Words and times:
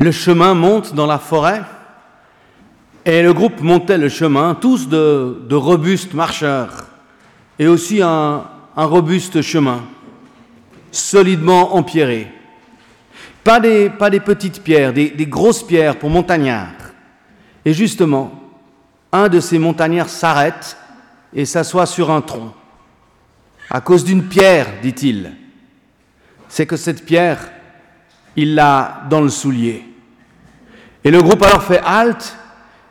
Le 0.00 0.12
chemin 0.12 0.54
monte 0.54 0.94
dans 0.94 1.06
la 1.06 1.18
forêt 1.18 1.60
et 3.04 3.22
le 3.22 3.34
groupe 3.34 3.60
montait 3.60 3.98
le 3.98 4.08
chemin, 4.08 4.54
tous 4.54 4.88
de, 4.88 5.54
robustes 5.54 6.14
marcheurs 6.14 6.86
et 7.58 7.66
aussi 7.66 8.00
un, 8.00 8.44
robuste 8.74 9.42
chemin, 9.42 9.82
solidement 10.90 11.76
empierré. 11.76 12.32
Pas 13.44 13.60
des, 13.60 13.90
petites 14.24 14.62
pierres, 14.62 14.94
des 14.94 15.26
grosses 15.26 15.62
pierres 15.62 15.98
pour 15.98 16.08
montagnards. 16.08 16.94
Et 17.66 17.74
justement, 17.74 18.32
un 19.12 19.28
de 19.28 19.38
ces 19.38 19.58
montagnards 19.58 20.08
s'arrête 20.08 20.78
et 21.34 21.44
s'assoit 21.44 21.84
sur 21.84 22.10
un 22.10 22.22
tronc. 22.22 22.54
À 23.68 23.82
cause 23.82 24.04
d'une 24.04 24.24
pierre, 24.24 24.66
dit-il. 24.82 25.32
C'est 26.48 26.64
que 26.64 26.78
cette 26.78 27.04
pierre, 27.04 27.50
il 28.34 28.54
l'a 28.54 29.02
dans 29.10 29.20
le 29.20 29.28
soulier. 29.28 29.89
Et 31.04 31.10
le 31.10 31.22
groupe 31.22 31.42
alors 31.42 31.62
fait 31.62 31.80
halte 31.84 32.36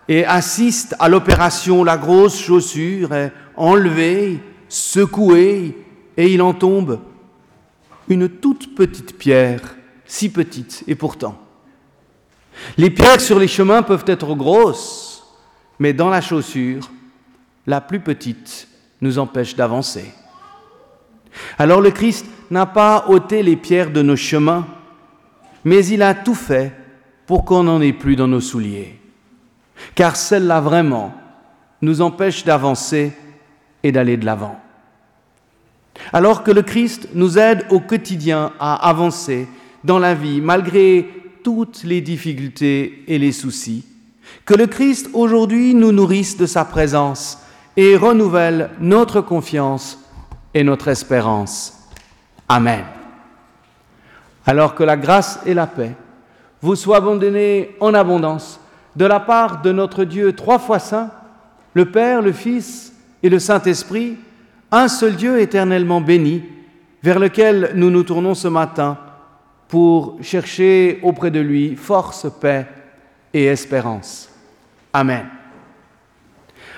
et 0.08 0.26
assiste 0.26 0.96
à 1.00 1.10
l'opération. 1.10 1.84
La 1.84 1.98
grosse 1.98 2.40
chaussure 2.40 3.14
est 3.14 3.32
enlevée, 3.56 4.40
secouée, 4.68 5.78
et 6.18 6.34
il 6.34 6.42
en 6.42 6.54
tombe 6.54 7.00
une 8.10 8.28
toute 8.28 8.76
petite 8.76 9.18
pierre, 9.18 9.62
si 10.06 10.32
petite, 10.32 10.84
et 10.88 10.96
pourtant. 10.96 11.40
Les 12.78 12.90
pierres 12.90 13.22
sur 13.22 13.40
les 13.40 13.48
chemins 13.48 13.84
peuvent 13.84 14.06
être 14.08 14.34
grosses, 14.36 15.24
mais 15.78 15.94
dans 15.94 16.10
la 16.10 16.22
chaussure, 16.22 16.90
la 17.68 17.80
plus 17.80 18.00
petite 18.00 18.68
nous 19.02 19.20
empêche 19.20 19.56
d'avancer. 19.56 20.12
Alors 21.58 21.82
le 21.82 21.92
Christ 21.92 22.26
n'a 22.50 22.66
pas 22.66 23.06
ôté 23.08 23.44
les 23.44 23.56
pierres 23.56 23.92
de 23.92 24.02
nos 24.02 24.16
chemins, 24.16 24.68
mais 25.64 25.86
il 25.86 26.02
a 26.02 26.16
tout 26.16 26.36
fait 26.36 26.74
pour 27.30 27.46
qu'on 27.46 27.62
n'en 27.62 27.80
ait 27.80 27.94
plus 27.94 28.16
dans 28.16 28.28
nos 28.28 28.42
souliers. 28.42 29.00
Car 29.94 30.16
celle-là 30.16 30.62
vraiment 30.62 31.14
nous 31.80 32.02
empêche 32.02 32.44
d'avancer 32.44 33.14
et 33.84 33.92
d'aller 33.92 34.18
de 34.18 34.26
l'avant. 34.26 34.60
Alors 36.12 36.42
que 36.42 36.50
le 36.50 36.64
Christ 36.64 37.10
nous 37.14 37.38
aide 37.38 37.68
au 37.70 37.82
quotidien 37.82 38.52
à 38.60 38.90
avancer 38.90 39.48
dans 39.84 40.00
la 40.00 40.16
vie 40.16 40.42
malgré 40.42 41.08
toutes 41.44 41.84
les 41.84 42.02
difficultés 42.02 43.04
et 43.06 43.20
les 43.20 43.32
soucis, 43.32 43.86
que 44.44 44.56
le 44.56 44.66
Christ 44.66 45.12
aujourd'hui 45.14 45.76
nous 45.76 45.92
nourrisse 45.92 46.36
de 46.36 46.48
sa 46.48 46.66
présence 46.66 47.38
et 47.78 47.96
renouvelle 47.96 48.72
notre 48.80 49.22
confiance 49.22 50.00
et 50.56 50.64
notre 50.64 50.88
espérance. 50.88 51.78
Amen. 52.48 52.86
Alors 54.48 54.74
que 54.74 54.84
la 54.84 54.98
grâce 54.98 55.42
et 55.46 55.54
la 55.54 55.68
paix 55.68 55.96
vous 56.62 56.76
soient 56.76 56.98
abandonnées 56.98 57.76
en 57.80 57.94
abondance 57.94 58.60
de 58.96 59.06
la 59.06 59.20
part 59.20 59.62
de 59.62 59.72
notre 59.72 60.04
Dieu 60.04 60.34
trois 60.34 60.60
fois 60.60 60.80
saint, 60.80 61.10
le 61.74 61.86
Père, 61.86 62.22
le 62.22 62.32
Fils 62.32 62.94
et 63.24 63.30
le 63.30 63.40
Saint-Esprit, 63.40 64.18
un 64.72 64.88
seul 64.88 65.16
Dieu 65.16 65.40
éternellement 65.40 66.02
béni, 66.02 66.44
vers 67.02 67.20
lequel 67.20 67.72
nous 67.76 67.90
nous 67.90 68.04
tournons 68.04 68.34
ce 68.34 68.48
matin 68.48 68.98
pour 69.68 70.18
chercher 70.22 71.00
auprès 71.04 71.32
de 71.32 71.40
lui 71.40 71.76
force, 71.76 72.28
paix 72.42 72.68
et 73.34 73.46
espérance. 73.46 74.30
Amen. 74.92 75.26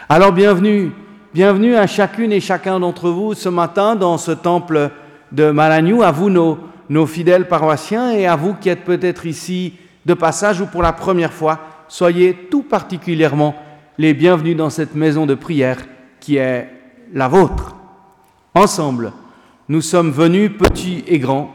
Alors 0.10 0.34
bienvenue, 0.34 0.92
bienvenue 1.34 1.76
à 1.76 1.88
chacune 1.88 2.34
et 2.34 2.42
chacun 2.42 2.80
d'entre 2.80 3.10
vous 3.10 3.34
ce 3.34 3.50
matin 3.50 3.96
dans 3.96 4.18
ce 4.18 4.32
temple 4.32 4.92
de 5.32 5.50
Malagnou, 5.50 6.04
à 6.04 6.12
vous 6.12 6.30
nos, 6.30 6.60
nos 6.92 7.06
fidèles 7.06 7.48
paroissiens 7.48 8.12
et 8.12 8.28
à 8.28 8.36
vous 8.36 8.54
qui 8.54 8.68
êtes 8.68 8.84
peut-être 8.84 9.26
ici 9.26 9.76
de 10.06 10.14
passage 10.14 10.60
ou 10.60 10.66
pour 10.66 10.82
la 10.82 10.92
première 10.92 11.32
fois, 11.32 11.62
soyez 11.88 12.34
tout 12.52 12.64
particulièrement 12.64 13.56
les 13.98 14.14
bienvenus 14.14 14.58
dans 14.58 14.70
cette 14.70 14.94
maison 14.94 15.26
de 15.26 15.34
prière 15.34 15.78
qui 16.20 16.36
est 16.36 16.70
la 17.14 17.30
vôtre. 17.30 17.78
Ensemble, 18.54 19.14
nous 19.70 19.80
sommes 19.80 20.12
venus, 20.12 20.52
petits 20.60 21.06
et 21.08 21.18
grands, 21.18 21.54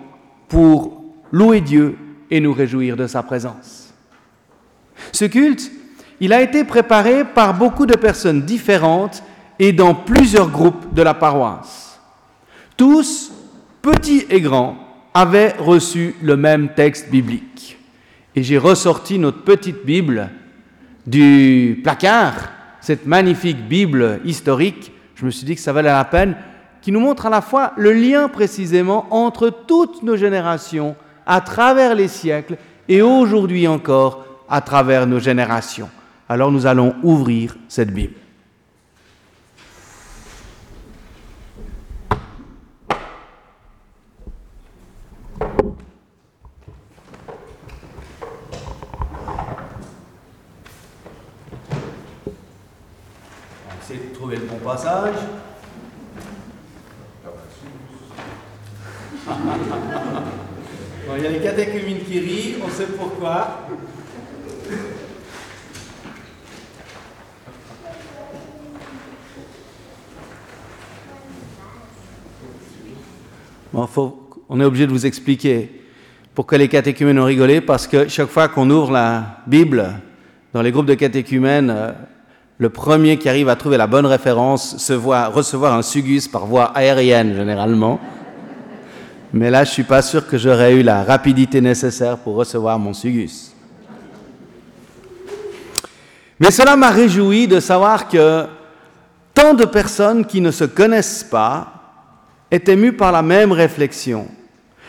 pour 0.49 1.03
louer 1.31 1.61
Dieu 1.61 1.99
et 2.31 2.41
nous 2.41 2.55
réjouir 2.55 2.97
de 2.97 3.07
sa 3.07 3.23
présence. 3.23 3.93
Ce 5.13 5.27
culte, 5.27 5.71
il 6.19 6.33
a 6.33 6.41
été 6.41 6.65
préparé 6.65 7.27
par 7.27 7.53
beaucoup 7.53 7.85
de 7.85 7.97
personnes 7.97 8.41
différentes 8.41 9.23
et 9.59 9.75
dans 9.75 9.95
plusieurs 9.95 10.49
groupes 10.49 10.95
de 10.95 11.03
la 11.03 11.13
paroisse. 11.13 12.01
Tous, 12.79 13.33
petits 13.83 14.25
et 14.31 14.41
grands, 14.41 14.86
avaient 15.17 15.55
reçu 15.59 16.15
le 16.21 16.37
même 16.37 16.75
texte 16.75 17.11
biblique. 17.11 17.79
Et 18.35 18.43
j'ai 18.43 18.59
ressorti 18.59 19.19
notre 19.19 19.45
petite 19.45 19.87
Bible 19.87 20.29
du 21.07 21.81
placard, 21.83 22.51
cette 22.83 23.07
magnifique 23.07 23.67
Bible 23.67 24.21
historique. 24.27 24.93
Je 25.15 25.25
me 25.25 25.31
suis 25.31 25.47
dit 25.47 25.55
que 25.55 25.63
ça 25.63 25.73
valait 25.73 25.89
la 25.89 26.05
peine, 26.05 26.37
qui 26.83 26.93
nous 26.93 27.01
montre 27.01 27.25
à 27.25 27.31
la 27.31 27.41
fois 27.41 27.73
le 27.79 27.95
lien 27.95 28.29
précisément 28.29 29.07
entre 29.11 29.49
toutes 29.49 30.03
nos 30.03 30.17
générations, 30.17 30.97
à 31.25 31.41
travers 31.41 31.95
les 31.95 32.09
siècles 32.09 32.59
et 32.87 33.01
aujourd'hui 33.01 33.67
encore 33.67 34.27
à 34.51 34.61
travers 34.61 35.07
nos 35.07 35.19
générations. 35.19 35.89
Alors 36.29 36.53
nous 36.53 36.67
allons 36.67 36.95
ouvrir 37.03 37.57
cette 37.69 37.91
Bible. 37.91 38.17
On 53.69 53.69
va 53.69 53.75
essayer 53.83 54.01
de 54.01 54.56
bon 54.67 54.73
il 61.17 61.23
y 61.23 61.27
a 61.27 61.31
les 61.31 61.39
catéchumines 61.39 62.01
qui 62.01 62.19
rient, 62.19 62.57
on 62.65 62.69
sait 62.69 62.87
pourquoi. 62.99 63.63
on 74.49 74.61
est 74.61 74.65
obligé 74.65 74.87
de 74.87 74.91
vous 74.91 75.07
expliquer 75.07 75.83
pourquoi 76.35 76.59
les 76.59 76.69
catéchumènes 76.69 77.21
ont 77.21 77.25
rigolé, 77.25 77.61
parce 77.61 77.87
que 77.87 78.09
chaque 78.09 78.31
fois 78.31 78.49
qu'on 78.49 78.69
ouvre 78.71 78.91
la 78.91 79.43
Bible, 79.47 80.01
dans 80.53 80.63
les 80.63 80.73
groupes 80.73 80.87
de 80.87 80.95
catéchumènes, 80.95 81.71
euh, 81.71 81.93
le 82.59 82.71
premier 82.71 83.19
qui 83.19 83.29
arrive 83.29 83.49
à 83.49 83.57
trouver 83.57 83.77
la 83.77 83.87
bonne 83.87 84.07
référence 84.07 84.79
se 84.79 84.93
voit 84.93 85.27
recevoir 85.27 85.75
un 85.75 85.83
sugus 85.83 86.27
par 86.27 86.47
voie 86.47 86.67
aérienne 86.77 87.35
généralement. 87.35 88.01
Mais 89.33 89.51
là, 89.51 89.65
je 89.65 89.73
suis 89.73 89.83
pas 89.83 90.01
sûr 90.01 90.27
que 90.27 90.39
j'aurais 90.39 90.75
eu 90.75 90.83
la 90.83 91.05
rapidité 91.05 91.61
nécessaire 91.61 92.17
pour 92.17 92.37
recevoir 92.37 92.79
mon 92.79 92.95
sugus. 92.95 93.53
Mais 96.41 96.51
cela 96.51 96.77
m'a 96.77 96.91
réjoui 96.91 97.47
de 97.47 97.61
savoir 97.61 98.09
que 98.09 98.47
tant 99.35 99.53
de 99.53 99.65
personnes 99.65 100.25
qui 100.25 100.41
ne 100.41 100.51
se 100.51 100.65
connaissent 100.65 101.25
pas 101.25 101.73
est 102.51 102.69
ému 102.69 102.93
par 102.93 103.13
la 103.13 103.23
même 103.23 103.53
réflexion. 103.53 104.27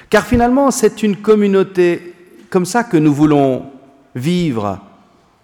Car 0.10 0.26
finalement, 0.26 0.72
c'est 0.72 1.04
une 1.04 1.18
communauté 1.18 2.14
comme 2.50 2.66
ça 2.66 2.84
que 2.86 2.96
nous 2.96 3.14
voulons 3.14 3.66
vivre, 4.16 4.80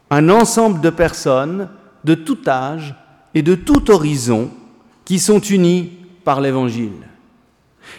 un 0.10 0.30
ensemble 0.30 0.80
de 0.80 0.90
personnes 0.90 1.68
de 2.04 2.16
tout 2.16 2.40
âge 2.48 2.96
et 3.34 3.42
de 3.42 3.56
tout 3.56 3.92
horizon 3.92 4.50
qui 5.06 5.20
sont 5.20 5.40
unis 5.40 5.92
par 6.24 6.42
l'Évangile. 6.42 6.92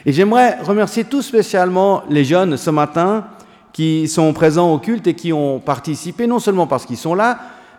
Et 0.06 0.12
j'aimerais 0.12 0.59
remercier 0.62 1.04
tout 1.04 1.22
spécialement 1.22 2.03
les 2.09 2.25
jeunes 2.25 2.56
ce 2.56 2.70
matin 2.70 3.26
qui 3.72 4.09
sont 4.09 4.32
présents 4.32 4.72
au 4.72 4.78
culte 4.78 5.06
et 5.06 5.15
qui 5.15 5.32
ont 5.32 5.59
participé, 5.59 6.27
non 6.27 6.39
seulement 6.39 6.66
parce 6.66 6.86
qu'ils 6.86 6.97
sont 6.97 7.15
là, 7.15 7.39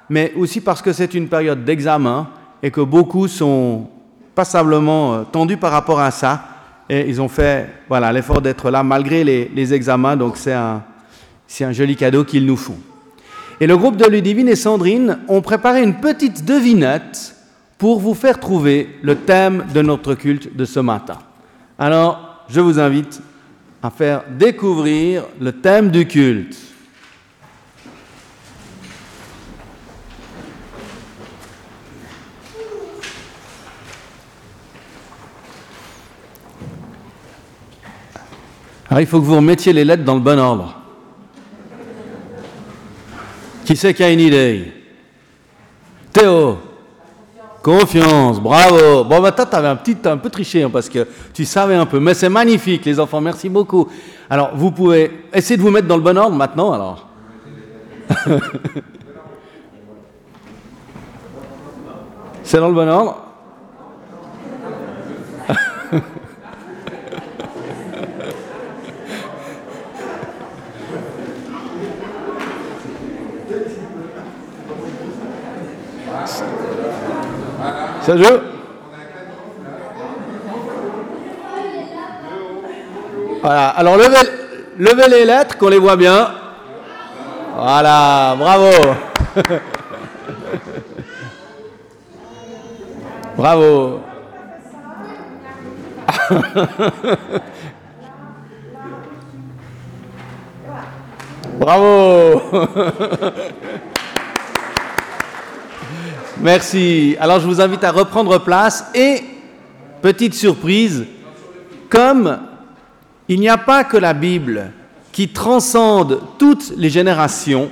mais 0.10 0.34
aussi 0.36 0.62
parce 0.62 0.82
que 0.82 0.94
c'est 0.94 1.14
une 1.14 1.28
période 1.28 1.64
d'examen 1.64 2.28
et 2.62 2.70
que 2.70 2.82
beaucoup 2.82 3.28
sont 3.28 3.88
passablement 4.36 5.14
euh, 5.14 5.24
tendus 5.24 5.58
par 5.58 5.72
rapport 5.72 6.00
à 6.00 6.12
ça. 6.12 6.44
Et 6.90 7.10
ils 7.10 7.22
ont 7.22 7.30
fait 7.30 7.70
voilà, 7.88 8.12
l'effort 8.12 8.42
d'être 8.42 8.70
là 8.70 8.84
malgré 8.84 9.24
les, 9.24 9.74
examens, 9.74 10.16
donc 10.16 10.38
c'est 10.38 10.54
un, 10.54 10.84
un 11.62 11.72
joli 11.72 11.96
cadeau 11.96 12.24
qu'ils 12.24 12.46
nous 12.46 12.58
font. 12.58 12.78
Et 13.62 13.68
le 13.68 13.78
groupe 13.78 13.96
de 13.96 14.06
Ludivine 14.06 14.50
et 14.50 14.56
Sandrine 14.56 15.20
ont 15.28 15.42
préparé 15.42 15.82
une 15.82 15.96
petite 15.96 16.44
devinette 16.44 17.36
pour 17.78 18.00
vous 18.00 18.14
faire 18.14 18.40
trouver 18.40 18.90
le 19.02 19.16
thème 19.16 19.66
de 19.74 19.82
notre 19.82 20.14
culte 20.16 20.56
de 20.56 20.66
ce 20.66 20.80
matin. 20.80 21.20
Alors, 21.80 22.46
je 22.50 22.60
vous 22.60 22.80
invite 22.80 23.22
à 23.82 23.90
faire 23.90 24.24
découvrir 24.38 25.26
le 25.40 25.52
thème 25.54 25.90
du 25.90 26.08
culte. 26.08 26.58
Alors 38.90 39.02
il 39.02 39.08
faut 39.08 39.20
que 39.20 39.26
vous 39.26 39.36
remettiez 39.36 39.74
les 39.74 39.84
lettres 39.84 40.06
dans 40.06 40.16
le 40.16 40.22
bon 40.22 40.40
ordre. 40.40 40.85
Qui 43.66 43.76
c'est 43.76 43.94
qui 43.96 44.04
a 44.04 44.12
une 44.12 44.20
idée? 44.20 44.72
Théo 46.14 46.60
Confiance, 47.64 48.40
bravo. 48.40 49.04
Bon, 49.06 49.20
bah, 49.20 49.32
toi, 49.32 49.48
tu 49.48 49.56
avais 49.56 49.70
un 49.70 49.76
petit, 49.76 49.98
un 50.06 50.18
peu 50.18 50.30
triché 50.30 50.62
hein, 50.62 50.70
parce 50.72 50.88
que 50.88 51.08
tu 51.34 51.46
savais 51.46 51.74
un 51.74 51.88
peu. 51.88 52.00
Mais 52.00 52.14
c'est 52.14 52.30
magnifique, 52.30 52.86
les 52.86 53.00
enfants, 53.00 53.20
merci 53.20 53.50
beaucoup. 53.50 53.90
Alors, 54.30 54.52
vous 54.54 54.70
pouvez 54.70 55.26
essayer 55.34 55.58
de 55.58 55.64
vous 55.64 55.72
mettre 55.72 55.88
dans 55.88 55.98
le 55.98 56.04
bon 56.04 56.16
ordre 56.16 56.36
maintenant, 56.36 56.72
alors. 56.74 57.08
c'est 62.44 62.60
dans 62.60 62.68
le 62.68 62.76
bon 62.76 62.88
ordre? 62.88 63.24
Ça 78.06 78.14
Voilà, 83.42 83.70
alors 83.70 83.98
levez, 83.98 84.30
levez 84.78 85.10
les 85.10 85.26
lettres, 85.26 85.58
qu'on 85.58 85.70
les 85.70 85.80
voit 85.80 85.96
bien. 85.96 86.30
Voilà, 87.56 88.36
bravo. 88.38 88.70
bravo. 93.38 94.02
bravo. 101.60 102.42
Merci. 106.42 107.16
Alors 107.20 107.40
je 107.40 107.48
vous 107.48 107.62
invite 107.62 107.84
à 107.84 107.92
reprendre 107.92 108.38
place 108.40 108.86
et, 108.94 109.22
petite 110.02 110.34
surprise, 110.34 111.06
comme 111.90 112.40
il 113.28 113.40
n'y 113.40 113.50
a 113.50 113.58
pas 113.58 113.84
que 113.84 113.98
la 113.98 114.14
Bible 114.14 114.72
qui 115.12 115.30
transcende 115.30 116.22
toutes 116.38 116.74
les 116.76 116.90
générations, 116.90 117.72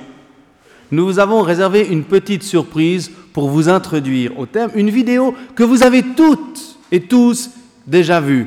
nous 0.90 1.04
vous 1.04 1.18
avons 1.18 1.42
réservé 1.42 1.86
une 1.86 2.04
petite 2.04 2.42
surprise 2.42 3.10
pour 3.32 3.50
vous 3.50 3.68
introduire 3.68 4.38
au 4.38 4.46
thème, 4.46 4.70
une 4.74 4.90
vidéo 4.90 5.34
que 5.54 5.62
vous 5.62 5.82
avez 5.82 6.02
toutes 6.02 6.78
et 6.90 7.00
tous 7.00 7.50
déjà 7.86 8.20
vue, 8.20 8.46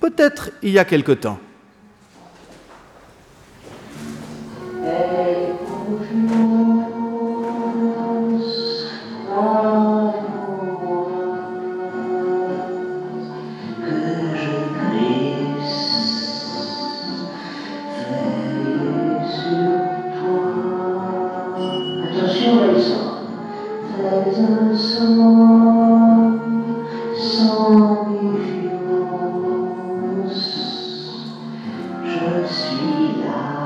peut-être 0.00 0.50
il 0.62 0.70
y 0.70 0.78
a 0.78 0.84
quelque 0.84 1.12
temps. 1.12 1.40
justiça. 32.20 33.63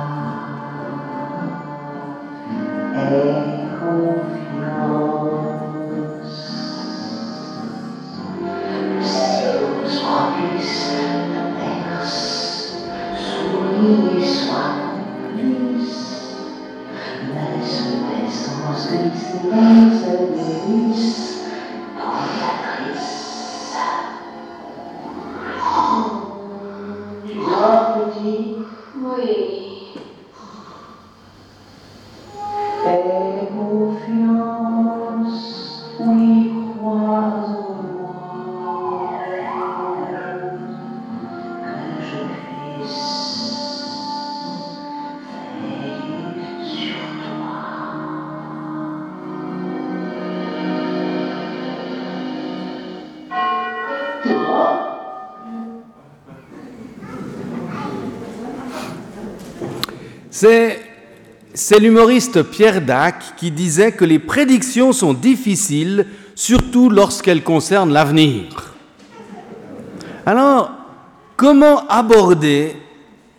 C'est 61.71 61.81
l'humoriste 61.81 62.43
Pierre 62.45 62.81
Dac 62.81 63.37
qui 63.37 63.51
disait 63.51 63.93
que 63.93 64.07
les 64.07 64.19
prédictions 64.19 64.95
sont 64.95 65.13
difficiles, 65.13 66.07
surtout 66.35 66.89
lorsqu'elles 66.89 67.45
concernent 67.45 67.93
l'avenir. 67.93 68.73
Alors, 70.25 70.71
comment 71.37 71.87
aborder 71.89 72.75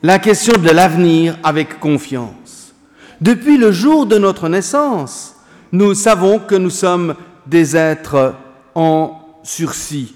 la 0.03 0.19
question 0.19 0.53
de 0.61 0.69
l'avenir 0.69 1.39
avec 1.41 1.79
confiance? 1.79 2.75
Depuis 3.19 3.57
le 3.57 3.71
jour 3.71 4.05
de 4.05 4.19
notre 4.19 4.47
naissance, 4.47 5.35
nous 5.71 5.95
savons 5.95 6.37
que 6.37 6.53
nous 6.53 6.69
sommes 6.69 7.15
des 7.47 7.75
êtres 7.75 8.35
en 8.75 9.21
sursis. 9.41 10.13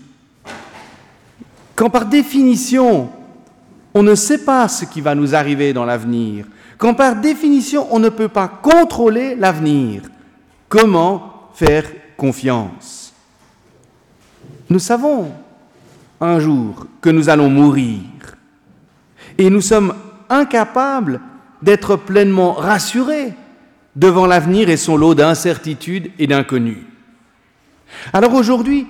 Quand 1.75 1.89
par 1.89 2.05
définition, 2.05 3.09
on 3.95 4.03
ne 4.03 4.13
sait 4.13 4.45
pas 4.45 4.67
ce 4.67 4.85
qui 4.85 5.01
va 5.01 5.15
nous 5.15 5.33
arriver 5.33 5.73
dans 5.73 5.85
l'avenir, 5.85 6.45
quand 6.77 6.93
par 6.93 7.15
définition 7.15 7.87
on 7.91 7.99
ne 7.99 8.09
peut 8.09 8.29
pas 8.29 8.47
contrôler 8.47 9.35
l'avenir, 9.35 10.03
comment 10.69 11.49
faire 11.53 11.85
confiance? 12.17 13.13
Nous 14.69 14.79
savons 14.79 15.31
un 16.19 16.39
jour 16.39 16.87
que 17.01 17.09
nous 17.09 17.29
allons 17.29 17.49
mourir 17.49 17.99
et 19.37 19.49
nous 19.49 19.61
sommes 19.61 19.93
incapables 20.29 21.19
d'être 21.61 21.95
pleinement 21.95 22.53
rassurés 22.53 23.33
devant 23.95 24.25
l'avenir 24.25 24.69
et 24.69 24.77
son 24.77 24.97
lot 24.97 25.15
d'incertitudes 25.15 26.11
et 26.17 26.27
d'inconnus. 26.27 26.83
Alors 28.11 28.33
aujourd'hui, 28.33 28.87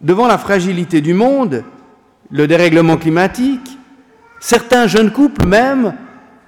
devant 0.00 0.26
la 0.26 0.38
fragilité 0.38 1.00
du 1.00 1.14
monde, 1.14 1.64
le 2.30 2.46
dérèglement 2.46 2.96
climatique, 2.96 3.78
certains 4.40 4.86
jeunes 4.86 5.12
couples 5.12 5.46
même 5.46 5.94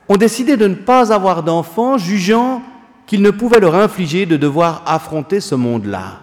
ont 0.09 0.17
décidé 0.17 0.57
de 0.57 0.67
ne 0.67 0.75
pas 0.75 1.13
avoir 1.13 1.43
d'enfants, 1.43 1.99
jugeant 1.99 2.63
qu'il 3.07 3.23
ne 3.23 3.31
pouvait 3.31 3.61
leur 3.61 3.75
infliger 3.75 4.27
de 4.27 4.37
devoir 4.37 4.83
affronter 4.87 5.41
ce 5.41 5.55
monde-là. 5.55 6.21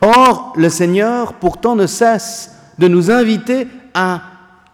Or, 0.00 0.52
le 0.56 0.68
Seigneur 0.68 1.34
pourtant 1.34 1.76
ne 1.76 1.86
cesse 1.86 2.56
de 2.78 2.88
nous 2.88 3.10
inviter 3.10 3.68
à 3.94 4.22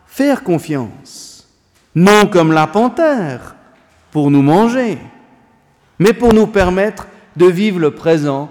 faire 0.06 0.42
confiance, 0.42 1.46
non 1.94 2.26
comme 2.26 2.52
la 2.52 2.66
panthère, 2.66 3.54
pour 4.10 4.30
nous 4.30 4.42
manger, 4.42 4.98
mais 5.98 6.12
pour 6.12 6.32
nous 6.32 6.46
permettre 6.46 7.08
de 7.36 7.46
vivre 7.46 7.78
le 7.78 7.90
présent 7.90 8.48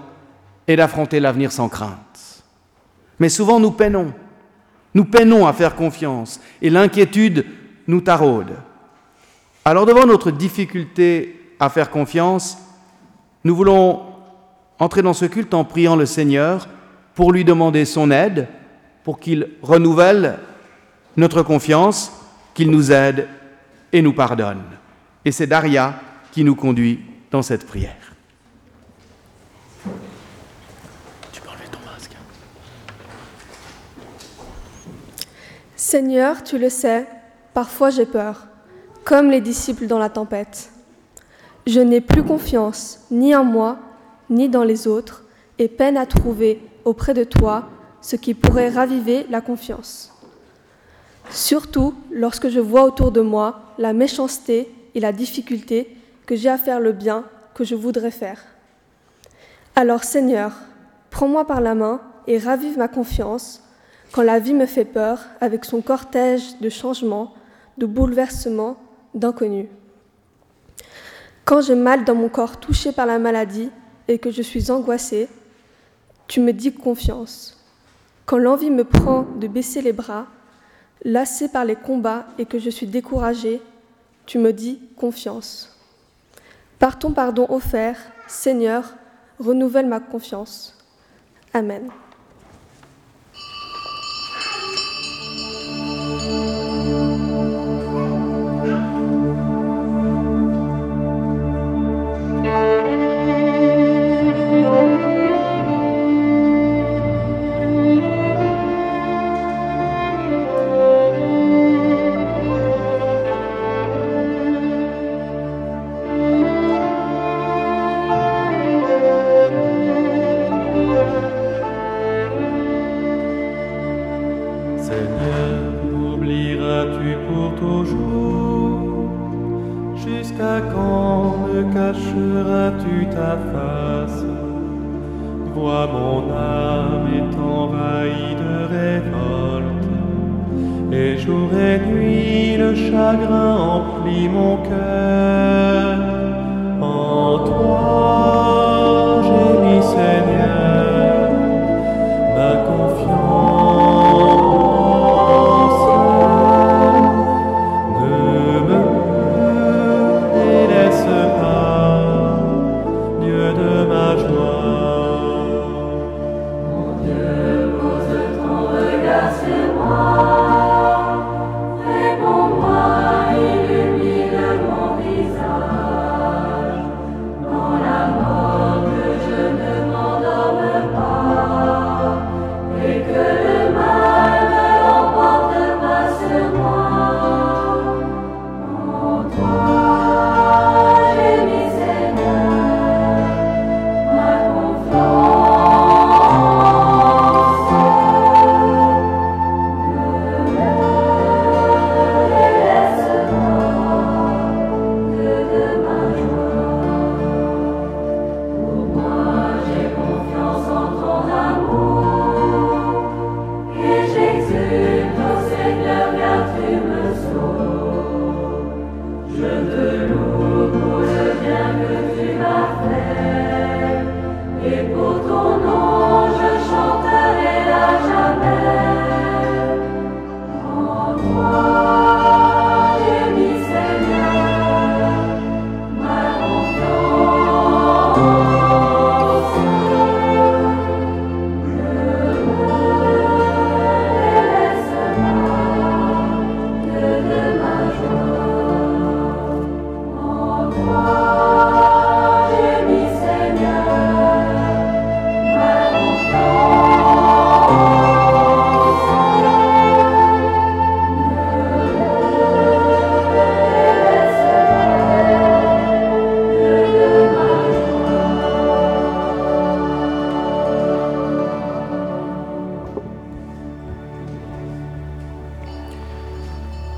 et 0.68 0.76
d'affronter 0.76 1.18
l'avenir 1.18 1.50
sans 1.50 1.68
crainte. 1.68 2.44
Mais 3.18 3.28
souvent 3.28 3.58
nous 3.58 3.72
peinons, 3.72 4.12
nous 4.94 5.04
peinons 5.04 5.46
à 5.46 5.52
faire 5.52 5.74
confiance, 5.74 6.40
et 6.62 6.70
l'inquiétude 6.70 7.44
nous 7.88 8.00
taraude. 8.00 8.54
Alors 9.68 9.84
devant 9.84 10.06
notre 10.06 10.30
difficulté 10.30 11.54
à 11.60 11.68
faire 11.68 11.90
confiance, 11.90 12.56
nous 13.44 13.54
voulons 13.54 14.00
entrer 14.78 15.02
dans 15.02 15.12
ce 15.12 15.26
culte 15.26 15.52
en 15.52 15.62
priant 15.62 15.94
le 15.94 16.06
Seigneur 16.06 16.68
pour 17.14 17.32
lui 17.32 17.44
demander 17.44 17.84
son 17.84 18.10
aide, 18.10 18.48
pour 19.04 19.20
qu'il 19.20 19.50
renouvelle 19.60 20.38
notre 21.18 21.42
confiance, 21.42 22.10
qu'il 22.54 22.70
nous 22.70 22.92
aide 22.92 23.28
et 23.92 24.00
nous 24.00 24.14
pardonne. 24.14 24.62
Et 25.26 25.32
c'est 25.32 25.46
Daria 25.46 26.00
qui 26.32 26.44
nous 26.44 26.54
conduit 26.54 27.04
dans 27.30 27.42
cette 27.42 27.66
prière. 27.66 28.14
Tu 31.30 31.42
peux 31.42 31.50
enlever 31.50 31.68
ton 31.70 31.80
masque. 31.84 32.16
Seigneur, 35.76 36.42
tu 36.42 36.56
le 36.56 36.70
sais, 36.70 37.06
parfois 37.52 37.90
j'ai 37.90 38.06
peur 38.06 38.47
comme 39.08 39.30
les 39.30 39.40
disciples 39.40 39.86
dans 39.86 39.98
la 39.98 40.10
tempête. 40.10 40.68
Je 41.66 41.80
n'ai 41.80 42.02
plus 42.02 42.22
confiance 42.22 43.06
ni 43.10 43.34
en 43.34 43.42
moi, 43.42 43.78
ni 44.28 44.50
dans 44.50 44.64
les 44.64 44.86
autres, 44.86 45.24
et 45.58 45.66
peine 45.66 45.96
à 45.96 46.04
trouver 46.04 46.60
auprès 46.84 47.14
de 47.14 47.24
toi 47.24 47.70
ce 48.02 48.16
qui 48.16 48.34
pourrait 48.34 48.68
raviver 48.68 49.24
la 49.30 49.40
confiance. 49.40 50.12
Surtout 51.30 51.94
lorsque 52.10 52.50
je 52.50 52.60
vois 52.60 52.84
autour 52.84 53.10
de 53.10 53.22
moi 53.22 53.62
la 53.78 53.94
méchanceté 53.94 54.70
et 54.94 55.00
la 55.00 55.12
difficulté 55.12 55.96
que 56.26 56.36
j'ai 56.36 56.50
à 56.50 56.58
faire 56.58 56.78
le 56.78 56.92
bien 56.92 57.24
que 57.54 57.64
je 57.64 57.74
voudrais 57.74 58.10
faire. 58.10 58.44
Alors 59.74 60.04
Seigneur, 60.04 60.52
prends-moi 61.08 61.46
par 61.46 61.62
la 61.62 61.74
main 61.74 62.02
et 62.26 62.36
ravive 62.36 62.76
ma 62.76 62.88
confiance 62.88 63.62
quand 64.12 64.22
la 64.22 64.38
vie 64.38 64.52
me 64.52 64.66
fait 64.66 64.84
peur 64.84 65.24
avec 65.40 65.64
son 65.64 65.80
cortège 65.80 66.58
de 66.60 66.68
changements, 66.68 67.32
de 67.78 67.86
bouleversements, 67.86 68.76
d'inconnus. 69.18 69.66
Quand 71.44 71.60
j'ai 71.60 71.74
mal 71.74 72.04
dans 72.04 72.14
mon 72.14 72.28
corps 72.28 72.60
touché 72.60 72.92
par 72.92 73.06
la 73.06 73.18
maladie 73.18 73.70
et 74.06 74.18
que 74.18 74.30
je 74.30 74.42
suis 74.42 74.70
angoissée, 74.70 75.28
tu 76.26 76.40
me 76.40 76.52
dis 76.52 76.74
confiance. 76.74 77.58
Quand 78.26 78.38
l'envie 78.38 78.70
me 78.70 78.84
prend 78.84 79.22
de 79.22 79.48
baisser 79.48 79.80
les 79.80 79.94
bras, 79.94 80.26
lassée 81.04 81.48
par 81.48 81.64
les 81.64 81.76
combats 81.76 82.26
et 82.38 82.44
que 82.44 82.58
je 82.58 82.68
suis 82.68 82.86
découragée, 82.86 83.62
tu 84.26 84.38
me 84.38 84.52
dis 84.52 84.78
confiance. 84.96 85.74
Par 86.78 86.98
ton 86.98 87.12
pardon 87.12 87.46
offert, 87.48 87.98
Seigneur, 88.26 88.94
renouvelle 89.38 89.86
ma 89.86 90.00
confiance. 90.00 90.76
Amen. 91.54 91.88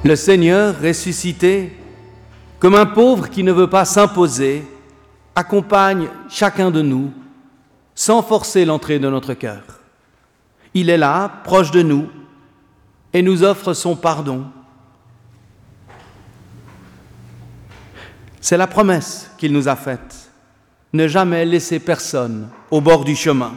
Le 0.03 0.17
Seigneur 0.17 0.81
ressuscité, 0.81 1.77
comme 2.59 2.75
un 2.75 2.87
pauvre 2.87 3.29
qui 3.29 3.43
ne 3.43 3.53
veut 3.53 3.69
pas 3.69 3.85
s'imposer, 3.85 4.65
accompagne 5.35 6.09
chacun 6.29 6.71
de 6.71 6.83
nous 6.83 7.13
sans 7.95 8.23
forcer 8.23 8.65
l'entrée 8.65 8.99
de 8.99 9.11
notre 9.11 9.35
cœur. 9.35 9.63
Il 10.73 10.89
est 10.89 10.97
là, 10.97 11.31
proche 11.45 11.71
de 11.71 11.83
nous, 11.83 12.09
et 13.13 13.23
nous 13.23 13.43
offre 13.43 13.75
son 13.75 13.97
pardon. 13.97 14.45
C'est 18.41 18.57
la 18.57 18.67
promesse 18.67 19.31
qu'il 19.37 19.53
nous 19.53 19.69
a 19.69 19.77
faite, 19.77 20.31
ne 20.95 21.09
jamais 21.09 21.45
laisser 21.45 21.79
personne 21.79 22.49
au 22.71 22.81
bord 22.81 23.05
du 23.05 23.15
chemin. 23.15 23.53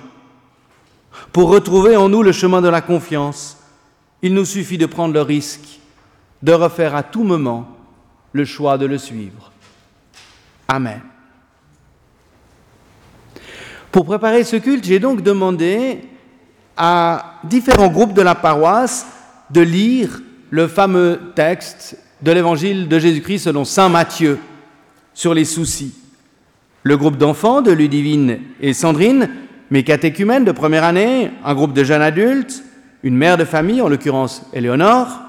Pour 1.32 1.50
retrouver 1.50 1.96
en 1.96 2.10
nous 2.10 2.24
le 2.24 2.32
chemin 2.32 2.62
de 2.62 2.68
la 2.68 2.82
confiance, 2.82 3.58
il 4.22 4.34
nous 4.34 4.46
suffit 4.46 4.78
de 4.78 4.86
prendre 4.86 5.14
le 5.14 5.22
risque 5.22 5.80
de 6.44 6.52
refaire 6.52 6.94
à 6.94 7.04
tout 7.04 7.24
moment 7.24 7.70
le 8.34 8.44
choix 8.44 8.78
de 8.78 8.86
le 8.86 8.98
suivre. 8.98 9.52
Amen. 10.68 11.02
Pour 13.92 14.06
préparer 14.06 14.44
ce 14.44 14.58
culte, 14.58 14.84
j'ai 14.84 15.00
donc 15.00 15.22
demandé 15.22 16.02
à 16.76 17.40
différents 17.46 17.88
groupes 17.88 18.14
de 18.14 18.22
la 18.22 18.36
paroisse 18.36 19.08
de 19.52 19.62
lire 19.62 20.22
le 20.50 20.68
fameux 20.68 21.32
texte 21.34 21.98
de 22.22 22.32
l'évangile 22.32 22.90
de 22.90 23.00
Jésus-Christ 23.00 23.40
selon 23.46 23.64
Saint 23.64 23.90
Matthieu 23.90 24.38
sur 25.14 25.34
les 25.34 25.46
soucis. 25.46 25.96
Le 26.82 26.98
groupe 26.98 27.18
d'enfants 27.18 27.62
de 27.62 27.72
Ludivine 27.72 28.40
et 28.60 28.74
Sandrine, 28.74 29.30
mes 29.70 29.84
catéchumènes 29.84 30.44
de 30.44 30.52
première 30.52 30.84
année, 30.84 31.32
un 31.46 31.54
groupe 31.54 31.74
de 31.74 31.86
jeunes 31.86 32.02
adultes, 32.02 32.64
une 33.04 33.16
mère 33.16 33.38
de 33.38 33.46
famille, 33.46 33.82
en 33.82 33.88
l'occurrence 33.88 34.46
Éléonore, 34.54 35.23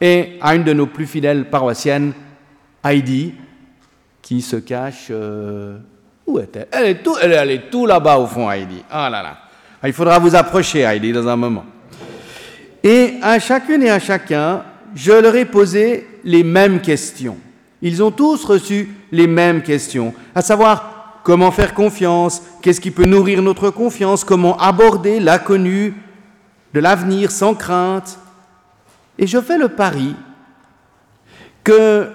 et 0.00 0.38
à 0.40 0.54
une 0.54 0.64
de 0.64 0.72
nos 0.72 0.86
plus 0.86 1.06
fidèles 1.06 1.48
paroissiennes, 1.50 2.12
Heidi, 2.84 3.34
qui 4.22 4.40
se 4.40 4.56
cache. 4.56 5.08
euh, 5.10 5.78
où 6.26 6.38
est-elle 6.38 6.68
elle 6.70 6.86
est, 6.86 7.02
tout, 7.02 7.16
elle, 7.20 7.50
est- 7.50 7.70
tout 7.70 7.86
là-bas 7.86 8.18
au 8.18 8.26
fond, 8.26 8.50
Heidi. 8.50 8.82
Ah 8.90 9.10
là 9.10 9.22
là. 9.22 9.36
Ah, 9.82 9.88
Il 9.88 9.92
faudra 9.94 10.18
vous 10.18 10.34
approcher, 10.36 10.80
Heidi, 10.82 11.12
dans 11.12 11.26
un 11.26 11.36
moment. 11.36 11.64
Et 12.82 13.14
à 13.22 13.38
chacune 13.38 13.82
et 13.82 13.90
à 13.90 13.98
chacun, 13.98 14.62
je 14.94 15.12
leur 15.12 15.34
ai 15.34 15.44
posé 15.44 16.06
les 16.24 16.42
mêmes 16.44 16.80
questions. 16.80 17.36
Ils 17.82 18.02
ont 18.02 18.10
tous 18.10 18.44
reçu 18.44 18.94
les 19.10 19.26
mêmes 19.26 19.62
questions, 19.62 20.14
à 20.34 20.42
savoir 20.42 21.20
comment 21.24 21.50
faire 21.50 21.74
confiance, 21.74 22.42
qu'est-ce 22.62 22.80
qui 22.80 22.90
peut 22.90 23.04
nourrir 23.06 23.42
notre 23.42 23.70
confiance, 23.70 24.22
comment 24.24 24.56
aborder 24.58 25.18
l'inconnu 25.20 25.94
de 26.72 26.80
l'avenir 26.80 27.30
sans 27.30 27.54
crainte? 27.54 28.18
Et 29.20 29.26
je 29.26 29.40
fais 29.40 29.58
le 29.58 29.68
pari 29.68 30.16
que 31.62 32.08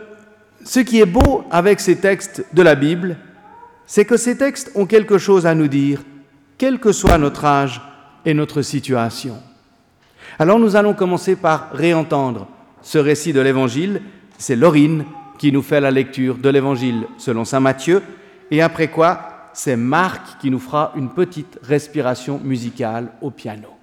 ce 0.66 0.80
qui 0.80 1.00
est 1.00 1.06
beau 1.06 1.46
avec 1.52 1.80
ces 1.80 1.98
textes 1.98 2.44
de 2.52 2.64
la 2.64 2.74
Bible, 2.74 3.18
c'est 3.86 4.06
que 4.06 4.18
ces 4.18 4.38
textes 4.38 4.72
ont 4.74 4.88
quelque 4.88 5.20
chose 5.20 5.46
à 5.46 5.54
nous 5.54 5.68
dire, 5.68 6.02
quel 6.58 6.80
que 6.80 6.92
soit 6.92 7.20
notre 7.20 7.46
âge 7.46 7.80
et 8.26 8.34
notre 8.34 8.64
situation. 8.64 9.38
Alors 10.40 10.58
nous 10.58 10.76
allons 10.76 10.96
commencer 10.96 11.36
par 11.36 11.70
réentendre 11.74 12.48
ce 12.82 12.98
récit 12.98 13.34
de 13.34 13.40
l'Évangile. 13.40 14.02
C'est 14.40 14.56
Laurine 14.56 15.06
qui 15.38 15.52
nous 15.52 15.62
fait 15.62 15.82
la 15.82 15.92
lecture 15.92 16.38
de 16.38 16.50
l'Évangile 16.50 17.06
selon 17.20 17.46
Saint 17.46 17.60
Matthieu. 17.60 18.02
Et 18.50 18.64
après 18.64 18.88
quoi, 18.88 19.52
c'est 19.54 19.76
Marc 19.76 20.40
qui 20.42 20.50
nous 20.50 20.60
fera 20.60 20.92
une 20.96 21.12
petite 21.12 21.60
respiration 21.62 22.42
musicale 22.44 23.12
au 23.22 23.30
piano. 23.30 23.75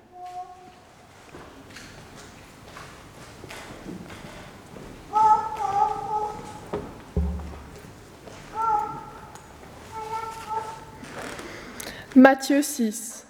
Matthieu 12.14 12.60
6. 12.60 13.26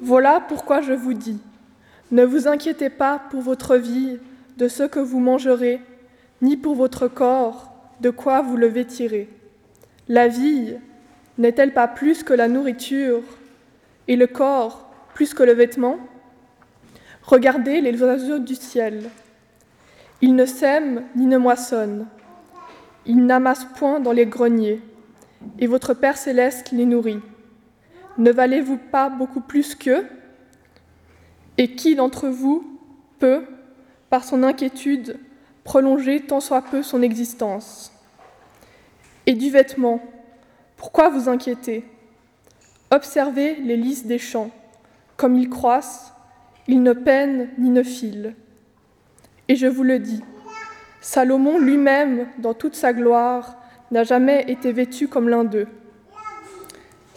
Voilà 0.00 0.40
pourquoi 0.40 0.80
je 0.80 0.92
vous 0.92 1.14
dis, 1.14 1.38
ne 2.10 2.24
vous 2.24 2.48
inquiétez 2.48 2.90
pas 2.90 3.20
pour 3.30 3.40
votre 3.40 3.76
vie 3.76 4.18
de 4.56 4.66
ce 4.66 4.82
que 4.82 4.98
vous 4.98 5.20
mangerez, 5.20 5.80
ni 6.42 6.56
pour 6.56 6.74
votre 6.74 7.06
corps 7.06 7.72
de 8.00 8.10
quoi 8.10 8.42
vous 8.42 8.56
le 8.56 8.66
vêtirez. 8.66 9.28
La 10.08 10.26
vie 10.26 10.74
n'est-elle 11.36 11.72
pas 11.72 11.86
plus 11.86 12.24
que 12.24 12.32
la 12.32 12.48
nourriture, 12.48 13.22
et 14.08 14.16
le 14.16 14.26
corps 14.26 14.90
plus 15.14 15.32
que 15.32 15.44
le 15.44 15.52
vêtement? 15.52 15.98
Regardez 17.22 17.80
les 17.80 18.02
oiseaux 18.02 18.40
du 18.40 18.56
ciel. 18.56 19.04
Ils 20.20 20.34
ne 20.34 20.46
sèment 20.46 21.04
ni 21.14 21.26
ne 21.26 21.38
moissonnent. 21.38 22.06
Ils 23.06 23.24
n'amassent 23.24 23.68
point 23.76 24.00
dans 24.00 24.10
les 24.10 24.26
greniers, 24.26 24.82
et 25.60 25.68
votre 25.68 25.94
Père 25.94 26.16
céleste 26.16 26.72
les 26.72 26.84
nourrit. 26.84 27.20
Ne 28.18 28.32
valez-vous 28.32 28.78
pas 28.78 29.08
beaucoup 29.08 29.40
plus 29.40 29.74
qu'eux? 29.74 30.06
Et 31.56 31.74
qui 31.74 31.94
d'entre 31.94 32.28
vous 32.28 32.78
peut, 33.18 33.44
par 34.10 34.24
son 34.24 34.42
inquiétude, 34.42 35.18
prolonger 35.64 36.20
tant 36.20 36.40
soit 36.40 36.62
peu 36.62 36.82
son 36.82 37.02
existence? 37.02 37.92
Et 39.26 39.34
du 39.34 39.50
vêtement, 39.50 40.02
pourquoi 40.76 41.08
vous 41.10 41.28
inquiétez 41.28 41.84
Observez 42.90 43.56
les 43.56 43.76
lys 43.76 44.06
des 44.06 44.18
champs, 44.18 44.50
comme 45.16 45.36
ils 45.36 45.50
croissent, 45.50 46.14
ils 46.66 46.82
ne 46.82 46.92
peinent 46.92 47.48
ni 47.58 47.70
ne 47.70 47.82
filent. 47.82 48.34
Et 49.48 49.56
je 49.56 49.66
vous 49.66 49.82
le 49.82 49.98
dis, 49.98 50.22
Salomon 51.00 51.58
lui-même, 51.58 52.26
dans 52.38 52.54
toute 52.54 52.74
sa 52.74 52.92
gloire, 52.92 53.56
n'a 53.90 54.04
jamais 54.04 54.44
été 54.48 54.72
vêtu 54.72 55.08
comme 55.08 55.28
l'un 55.28 55.44
d'eux. 55.44 55.68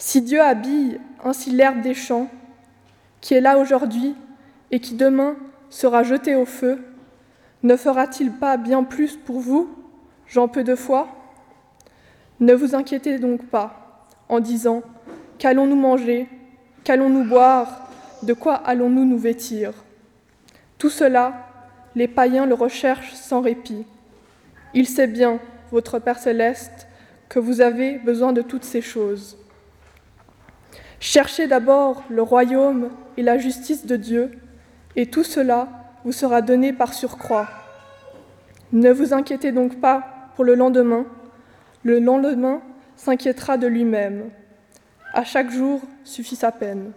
Si 0.04 0.24
Dieu 0.24 0.42
habille 0.42 1.00
ainsi 1.24 1.52
l'herbe 1.52 1.82
des 1.82 1.94
champs, 1.94 2.28
qui 3.22 3.36
est 3.36 3.40
là 3.40 3.60
aujourd'hui 3.60 4.16
et 4.72 4.80
qui 4.80 4.96
demain 4.96 5.36
sera 5.70 6.02
jetée 6.02 6.34
au 6.34 6.46
feu, 6.46 6.84
ne 7.62 7.76
fera-t-il 7.76 8.32
pas 8.32 8.58
bien 8.58 8.84
plus 8.84 9.16
pour 9.16 9.40
vous, 9.40 9.70
j'en 10.26 10.48
peu 10.48 10.64
de 10.64 10.74
foi? 10.74 11.08
Ne 12.40 12.56
vous 12.56 12.74
inquiétez 12.74 13.20
donc 13.20 13.46
pas 13.46 14.08
en 14.28 14.40
disant 14.40 14.82
Qu'allons-nous 15.38 15.76
manger 15.76 16.28
Qu'allons-nous 16.84 17.26
boire 17.26 17.88
De 18.24 18.34
quoi 18.34 18.56
allons-nous 18.56 19.06
nous 19.06 19.20
vêtir? 19.20 19.72
Tout 20.80 20.90
cela, 20.90 21.48
les 21.94 22.08
païens 22.08 22.48
le 22.48 22.56
recherchent 22.56 23.14
sans 23.14 23.42
répit. 23.42 23.86
Il 24.74 24.88
sait 24.88 25.06
bien, 25.06 25.40
votre 25.72 26.00
Père 26.00 26.18
céleste, 26.18 26.88
que 27.30 27.38
vous 27.38 27.62
avez 27.62 28.00
besoin 28.00 28.34
de 28.34 28.42
toutes 28.42 28.66
ces 28.66 28.82
choses. 28.82 29.38
Cherchez 31.02 31.48
d'abord 31.48 32.04
le 32.10 32.22
royaume 32.22 32.92
et 33.18 33.24
la 33.24 33.40
justice 33.40 33.88
de 33.88 33.96
Dieu, 33.96 34.30
et 34.96 35.08
tout 35.08 35.24
cela 35.24 35.68
vous 36.06 36.12
sera 36.12 36.44
donné 36.44 36.74
par 36.74 36.94
surcroît. 36.94 37.50
Ne 38.72 38.92
vous 38.92 39.12
inquiétez 39.12 39.52
donc 39.52 39.82
pas 39.82 40.30
pour 40.36 40.46
le 40.46 40.54
lendemain, 40.54 41.06
le 41.82 42.00
lendemain 42.00 42.62
s'inquiétera 42.96 43.58
de 43.58 43.66
lui-même. 43.66 44.30
À 45.12 45.24
chaque 45.24 45.50
jour 45.50 45.82
suffit 46.04 46.36
sa 46.36 46.52
peine. 46.52 46.92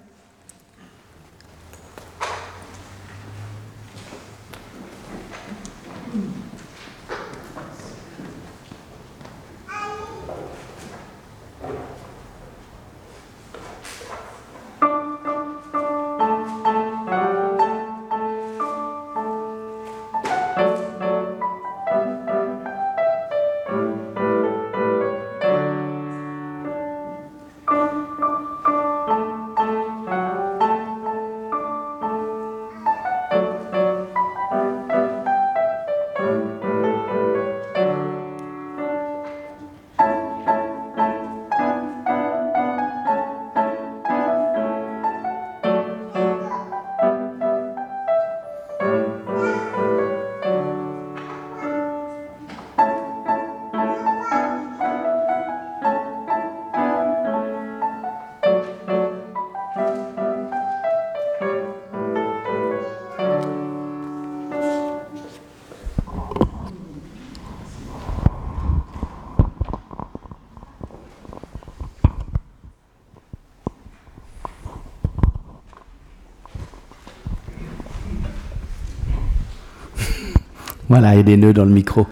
Voilà, 80.88 81.14
et 81.14 81.22
des 81.22 81.36
nœuds 81.36 81.54
dans 81.54 81.64
le 81.64 81.70
micro. 81.70 82.06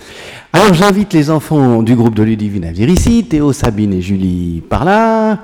Alors 0.53 0.73
j'invite 0.73 1.13
les 1.13 1.31
enfants 1.31 1.83
du 1.83 1.95
groupe 1.95 2.15
de 2.15 2.23
Ludivine 2.23 2.65
à 2.65 2.73
venir 2.73 2.89
ici, 2.89 3.25
Théo, 3.25 3.53
Sabine 3.53 3.93
et 3.93 4.01
Julie 4.01 4.63
par 4.69 4.85
là. 4.85 5.39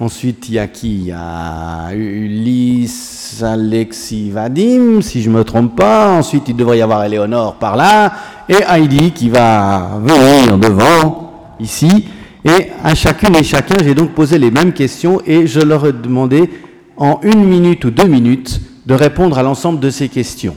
Ensuite, 0.00 0.48
il 0.48 0.54
y 0.54 0.58
a 0.58 0.66
qui? 0.66 0.94
Il 0.94 1.04
y 1.08 1.12
a 1.12 1.92
Ulysse, 1.94 3.42
Alexis, 3.44 4.30
Vadim, 4.30 5.02
si 5.02 5.20
je 5.20 5.28
ne 5.28 5.36
me 5.36 5.44
trompe 5.44 5.76
pas. 5.76 6.10
Ensuite, 6.12 6.48
il 6.48 6.56
devrait 6.56 6.78
y 6.78 6.82
avoir 6.82 7.04
Éléonore 7.04 7.56
par 7.56 7.76
là. 7.76 8.14
Et 8.48 8.62
Heidi 8.66 9.12
qui 9.12 9.28
va 9.28 9.98
venir 10.02 10.56
devant, 10.56 11.54
ici. 11.60 12.06
Et 12.46 12.68
à 12.82 12.94
chacune 12.94 13.36
et 13.36 13.42
chacun, 13.42 13.76
j'ai 13.84 13.94
donc 13.94 14.12
posé 14.12 14.38
les 14.38 14.50
mêmes 14.50 14.72
questions 14.72 15.20
et 15.26 15.46
je 15.46 15.60
leur 15.60 15.86
ai 15.86 15.92
demandé 15.92 16.48
en 16.96 17.20
une 17.22 17.44
minute 17.44 17.84
ou 17.84 17.90
deux 17.90 18.08
minutes 18.08 18.58
de 18.86 18.94
répondre 18.94 19.36
à 19.36 19.42
l'ensemble 19.42 19.80
de 19.80 19.90
ces 19.90 20.08
questions. 20.08 20.56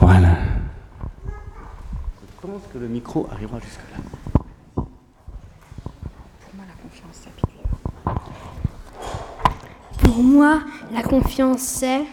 Voilà. 0.00 0.38
Que 2.72 2.78
le 2.78 2.88
micro 2.88 3.26
arrivera 3.30 3.58
jusque-là. 3.60 3.96
Pour 10.02 10.22
moi, 10.22 10.60
la 10.92 11.02
confiance, 11.02 11.60
c'est 11.60 12.04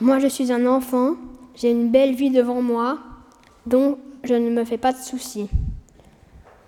moi 0.00 0.18
je 0.18 0.28
suis 0.28 0.52
un 0.52 0.66
enfant, 0.66 1.16
J'ai 1.56 1.72
une 1.72 1.90
belle 1.90 2.14
vie 2.14 2.30
devant 2.30 2.62
moi, 2.62 2.98
donc 3.66 3.98
je 4.22 4.34
ne 4.34 4.48
me 4.50 4.64
fais 4.64 4.78
pas 4.78 4.92
de 4.92 4.98
soucis. 4.98 5.48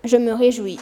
Je 0.03 0.17
me 0.17 0.33
réjouis. 0.33 0.79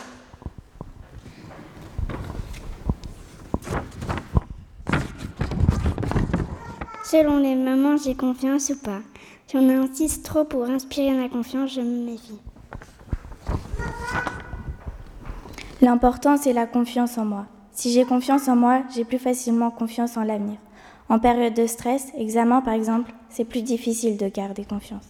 Selon 7.04 7.38
les 7.40 7.54
mamans, 7.54 7.98
j'ai 7.98 8.16
confiance 8.16 8.72
ou 8.72 8.80
pas? 8.80 9.02
Si 9.50 9.58
on 9.58 9.68
insiste 9.68 10.24
trop 10.24 10.44
pour 10.44 10.66
inspirer 10.66 11.10
ma 11.10 11.28
confiance, 11.28 11.74
je 11.74 11.82
me 11.82 12.06
méfie. 12.06 12.38
L'important, 15.82 16.38
c'est 16.38 16.54
la 16.54 16.68
confiance 16.68 17.18
en 17.18 17.26
moi. 17.26 17.46
Si 17.72 17.92
j'ai 17.92 18.06
confiance 18.06 18.48
en 18.48 18.56
moi, 18.56 18.84
j'ai 18.94 19.06
plus 19.06 19.18
facilement 19.18 19.72
confiance 19.72 20.18
en 20.18 20.24
l'avenir. 20.24 20.58
En 21.10 21.18
période 21.18 21.56
de 21.56 21.66
stress, 21.66 22.10
examen 22.16 22.62
par 22.62 22.76
exemple, 22.76 23.12
c'est 23.32 23.44
plus 23.44 23.64
difficile 23.64 24.18
de 24.18 24.28
garder 24.28 24.66
confiance. 24.66 25.06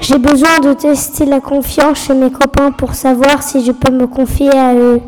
J'ai 0.00 0.18
besoin 0.18 0.58
de 0.60 0.72
tester 0.72 1.26
la 1.26 1.42
confiance 1.42 2.06
chez 2.06 2.14
mes 2.14 2.32
copains 2.32 2.72
pour 2.72 2.94
savoir 2.94 3.42
si 3.42 3.62
je 3.62 3.72
peux 3.72 3.92
me 3.92 4.06
confier 4.06 4.56
à 4.56 4.74
eux. 4.74 5.02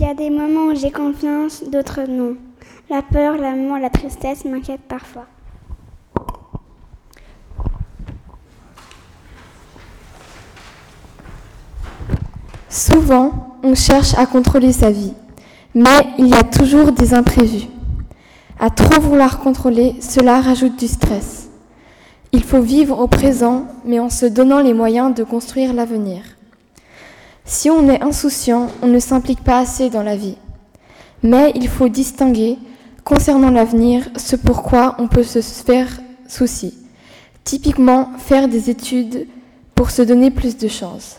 Il 0.00 0.06
y 0.06 0.08
a 0.08 0.14
des 0.14 0.30
moments 0.30 0.72
où 0.72 0.74
j'ai 0.74 0.90
confiance, 0.90 1.62
d'autres 1.62 2.08
non. 2.08 2.34
La 2.88 3.02
peur, 3.02 3.36
l'amour, 3.36 3.76
la 3.76 3.90
tristesse 3.90 4.46
m'inquiètent 4.46 4.88
parfois. 4.88 5.26
Souvent, 12.70 13.58
on 13.62 13.74
cherche 13.74 14.14
à 14.16 14.24
contrôler 14.24 14.72
sa 14.72 14.90
vie, 14.90 15.12
mais 15.74 16.06
il 16.16 16.28
y 16.28 16.34
a 16.34 16.44
toujours 16.44 16.92
des 16.92 17.12
imprévus. 17.12 17.68
À 18.58 18.70
trop 18.70 19.02
vouloir 19.02 19.40
contrôler, 19.40 19.96
cela 20.00 20.40
rajoute 20.40 20.78
du 20.78 20.88
stress. 20.88 21.50
Il 22.32 22.42
faut 22.42 22.62
vivre 22.62 22.98
au 22.98 23.06
présent, 23.06 23.66
mais 23.84 24.00
en 24.00 24.08
se 24.08 24.24
donnant 24.24 24.60
les 24.60 24.72
moyens 24.72 25.14
de 25.14 25.24
construire 25.24 25.74
l'avenir. 25.74 26.22
Si 27.50 27.68
on 27.68 27.88
est 27.88 28.00
insouciant, 28.00 28.68
on 28.80 28.86
ne 28.86 29.00
s'implique 29.00 29.42
pas 29.42 29.58
assez 29.58 29.90
dans 29.90 30.04
la 30.04 30.14
vie. 30.14 30.36
Mais 31.24 31.50
il 31.56 31.66
faut 31.66 31.88
distinguer, 31.88 32.56
concernant 33.02 33.50
l'avenir, 33.50 34.08
ce 34.16 34.36
pourquoi 34.36 34.94
on 34.98 35.08
peut 35.08 35.24
se 35.24 35.40
faire 35.40 35.88
souci. 36.28 36.78
Typiquement, 37.42 38.12
faire 38.18 38.46
des 38.46 38.70
études 38.70 39.26
pour 39.74 39.90
se 39.90 40.00
donner 40.00 40.30
plus 40.30 40.58
de 40.58 40.68
chances 40.68 41.16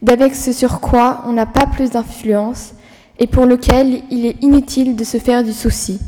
d'avec 0.00 0.34
ce 0.34 0.50
sur 0.54 0.80
quoi 0.80 1.20
on 1.26 1.34
n'a 1.34 1.44
pas 1.44 1.66
plus 1.66 1.90
d'influence 1.90 2.72
et 3.18 3.26
pour 3.26 3.44
lequel 3.44 4.02
il 4.10 4.24
est 4.24 4.42
inutile 4.42 4.96
de 4.96 5.04
se 5.04 5.18
faire 5.18 5.44
du 5.44 5.52
souci. 5.52 6.00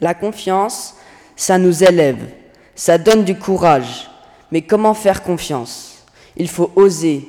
La 0.00 0.14
confiance, 0.14 0.96
ça 1.36 1.58
nous 1.58 1.84
élève, 1.84 2.28
ça 2.74 2.98
donne 2.98 3.22
du 3.22 3.38
courage. 3.38 4.10
Mais 4.50 4.62
comment 4.62 4.94
faire 4.94 5.22
confiance? 5.22 5.93
Il 6.36 6.48
faut 6.48 6.70
oser, 6.76 7.28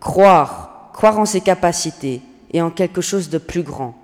croire, 0.00 0.90
croire 0.92 1.18
en 1.18 1.24
ses 1.24 1.40
capacités 1.40 2.20
et 2.52 2.60
en 2.60 2.70
quelque 2.70 3.00
chose 3.00 3.30
de 3.30 3.38
plus 3.38 3.62
grand. 3.62 3.94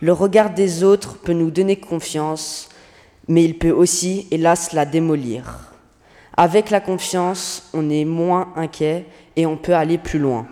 Le 0.00 0.12
regard 0.12 0.50
des 0.50 0.84
autres 0.84 1.16
peut 1.18 1.32
nous 1.32 1.50
donner 1.50 1.76
confiance, 1.76 2.68
mais 3.26 3.44
il 3.44 3.58
peut 3.58 3.70
aussi, 3.70 4.28
hélas, 4.30 4.72
la 4.72 4.84
démolir. 4.84 5.72
Avec 6.36 6.70
la 6.70 6.80
confiance, 6.80 7.68
on 7.74 7.90
est 7.90 8.04
moins 8.04 8.48
inquiet 8.54 9.06
et 9.34 9.46
on 9.46 9.56
peut 9.56 9.74
aller 9.74 9.98
plus 9.98 10.18
loin. 10.18 10.46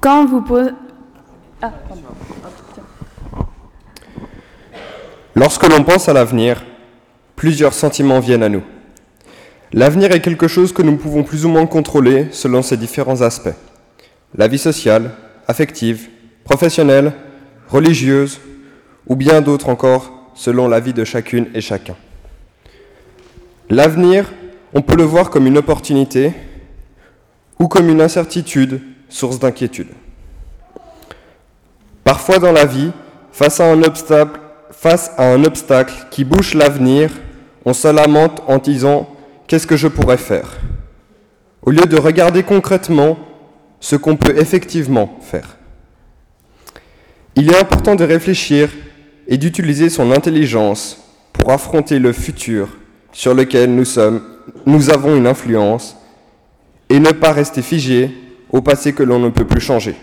Quand 0.00 0.24
vous 0.26 0.40
posez... 0.40 0.70
Ah, 1.60 1.72
Lorsque 5.34 5.66
l'on 5.66 5.82
pense 5.82 6.08
à 6.08 6.12
l'avenir, 6.12 6.64
plusieurs 7.34 7.74
sentiments 7.74 8.20
viennent 8.20 8.44
à 8.44 8.48
nous. 8.48 8.62
L'avenir 9.76 10.12
est 10.12 10.20
quelque 10.20 10.46
chose 10.46 10.72
que 10.72 10.82
nous 10.82 10.96
pouvons 10.96 11.24
plus 11.24 11.44
ou 11.44 11.48
moins 11.48 11.66
contrôler 11.66 12.28
selon 12.30 12.62
ses 12.62 12.76
différents 12.76 13.22
aspects. 13.22 13.56
La 14.36 14.46
vie 14.46 14.58
sociale, 14.58 15.10
affective, 15.48 16.10
professionnelle, 16.44 17.12
religieuse, 17.68 18.38
ou 19.08 19.16
bien 19.16 19.40
d'autres 19.40 19.68
encore 19.68 20.30
selon 20.34 20.68
la 20.68 20.78
vie 20.78 20.92
de 20.92 21.02
chacune 21.02 21.48
et 21.54 21.60
chacun. 21.60 21.96
L'avenir, 23.68 24.32
on 24.74 24.80
peut 24.80 24.94
le 24.94 25.02
voir 25.02 25.28
comme 25.28 25.48
une 25.48 25.58
opportunité 25.58 26.32
ou 27.58 27.66
comme 27.66 27.88
une 27.88 28.00
incertitude, 28.00 28.80
source 29.08 29.40
d'inquiétude. 29.40 29.88
Parfois 32.04 32.38
dans 32.38 32.52
la 32.52 32.64
vie, 32.64 32.92
face 33.32 33.58
à 33.58 33.72
un 33.72 33.82
obstacle, 35.42 36.06
qui 36.12 36.22
bouche 36.22 36.54
l'avenir, 36.54 37.10
on 37.64 37.72
se 37.72 37.88
lamente 37.88 38.40
en 38.46 38.58
disant 38.58 39.08
Qu'est-ce 39.46 39.66
que 39.66 39.76
je 39.76 39.88
pourrais 39.88 40.16
faire 40.16 40.58
au 41.64 41.70
lieu 41.70 41.86
de 41.86 41.96
regarder 41.96 42.42
concrètement 42.42 43.18
ce 43.80 43.96
qu'on 43.96 44.16
peut 44.16 44.36
effectivement 44.38 45.18
faire. 45.20 45.56
Il 47.36 47.50
est 47.50 47.58
important 47.58 47.94
de 47.94 48.04
réfléchir 48.04 48.70
et 49.26 49.38
d'utiliser 49.38 49.88
son 49.88 50.12
intelligence 50.12 50.98
pour 51.32 51.50
affronter 51.50 51.98
le 51.98 52.12
futur 52.12 52.68
sur 53.12 53.34
lequel 53.34 53.74
nous 53.74 54.90
avons 54.90 55.16
une 55.16 55.26
influence, 55.26 55.96
et 56.90 56.98
ne 56.98 57.10
pas 57.10 57.32
rester 57.32 57.62
figé 57.62 58.10
au 58.50 58.60
passé 58.60 58.92
que 58.92 59.02
l'on 59.02 59.18
ne 59.18 59.30
peut 59.30 59.46
plus 59.46 59.60
changer. 59.60 59.94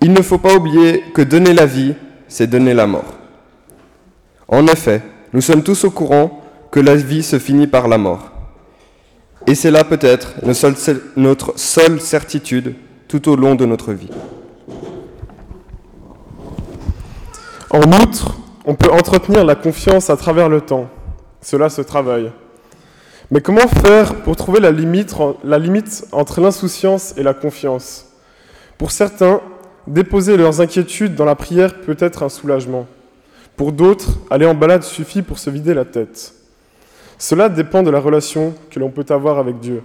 Il 0.00 0.12
ne 0.12 0.22
faut 0.22 0.38
pas 0.38 0.54
oublier 0.54 1.02
que 1.12 1.22
donner 1.22 1.52
la 1.52 1.66
vie, 1.66 1.94
c'est 2.28 2.46
donner 2.46 2.74
la 2.74 2.86
mort. 2.86 3.14
En 4.48 4.66
effet, 4.66 5.02
nous 5.32 5.40
sommes 5.40 5.62
tous 5.62 5.84
au 5.84 5.90
courant 5.90 6.43
que 6.74 6.80
la 6.80 6.96
vie 6.96 7.22
se 7.22 7.38
finit 7.38 7.68
par 7.68 7.86
la 7.86 7.98
mort. 7.98 8.32
Et 9.46 9.54
c'est 9.54 9.70
là 9.70 9.84
peut-être 9.84 10.34
notre 11.14 11.56
seule 11.56 12.00
certitude 12.00 12.74
tout 13.06 13.28
au 13.28 13.36
long 13.36 13.54
de 13.54 13.64
notre 13.64 13.92
vie. 13.92 14.10
En 17.70 17.92
outre, 18.02 18.40
on 18.64 18.74
peut 18.74 18.90
entretenir 18.90 19.44
la 19.44 19.54
confiance 19.54 20.10
à 20.10 20.16
travers 20.16 20.48
le 20.48 20.62
temps. 20.62 20.88
Cela 21.40 21.68
se 21.68 21.80
travaille. 21.80 22.32
Mais 23.30 23.40
comment 23.40 23.68
faire 23.68 24.16
pour 24.22 24.34
trouver 24.34 24.58
la 24.58 24.72
limite, 24.72 25.14
entre 26.10 26.40
l'insouciance 26.40 27.14
et 27.16 27.22
la 27.22 27.34
confiance? 27.34 28.06
Pour 28.78 28.90
certains, 28.90 29.40
déposer 29.86 30.36
leurs 30.36 30.60
inquiétudes 30.60 31.14
dans 31.14 31.24
la 31.24 31.36
prière 31.36 31.82
peut 31.82 31.96
être 32.00 32.24
un 32.24 32.28
soulagement. 32.28 32.88
Pour 33.56 33.70
d'autres, 33.70 34.18
aller 34.28 34.46
en 34.46 34.54
balade 34.54 34.82
suffit 34.82 35.22
pour 35.22 35.38
se 35.38 35.50
vider 35.50 35.72
la 35.72 35.84
tête. 35.84 36.33
Cela 37.18 37.48
dépend 37.48 37.82
de 37.82 37.90
la 37.90 38.00
relation 38.00 38.54
que 38.70 38.80
l'on 38.80 38.90
peut 38.90 39.06
avoir 39.08 39.38
avec 39.38 39.60
Dieu. 39.60 39.82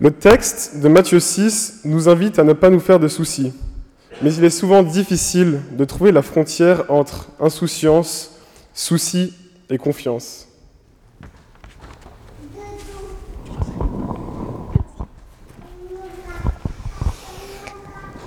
Le 0.00 0.10
texte 0.10 0.80
de 0.80 0.88
Matthieu 0.88 1.20
6 1.20 1.82
nous 1.84 2.08
invite 2.08 2.38
à 2.38 2.44
ne 2.44 2.52
pas 2.52 2.68
nous 2.68 2.80
faire 2.80 2.98
de 2.98 3.08
soucis, 3.08 3.52
mais 4.22 4.34
il 4.34 4.44
est 4.44 4.50
souvent 4.50 4.82
difficile 4.82 5.60
de 5.72 5.84
trouver 5.84 6.10
la 6.10 6.22
frontière 6.22 6.84
entre 6.88 7.28
insouciance, 7.40 8.32
souci 8.72 9.32
et 9.70 9.78
confiance. 9.78 10.48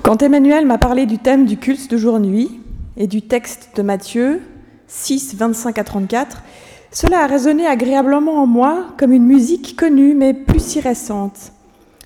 Quand 0.03 0.23
Emmanuel 0.23 0.65
m'a 0.65 0.77
parlé 0.77 1.05
du 1.05 1.17
thème 1.17 1.45
du 1.45 1.57
culte 1.57 1.91
de 1.91 1.97
jour-nuit 1.97 2.61
et 2.95 3.07
du 3.07 3.21
texte 3.21 3.71
de 3.75 3.81
Matthieu 3.81 4.41
6, 4.87 5.35
25 5.35 5.77
à 5.77 5.83
34, 5.83 6.43
cela 6.91 7.23
a 7.23 7.27
résonné 7.27 7.65
agréablement 7.67 8.41
en 8.41 8.47
moi 8.47 8.87
comme 8.97 9.11
une 9.11 9.25
musique 9.25 9.75
connue 9.75 10.13
mais 10.15 10.33
plus 10.33 10.63
si 10.63 10.79
récente. 10.79 11.51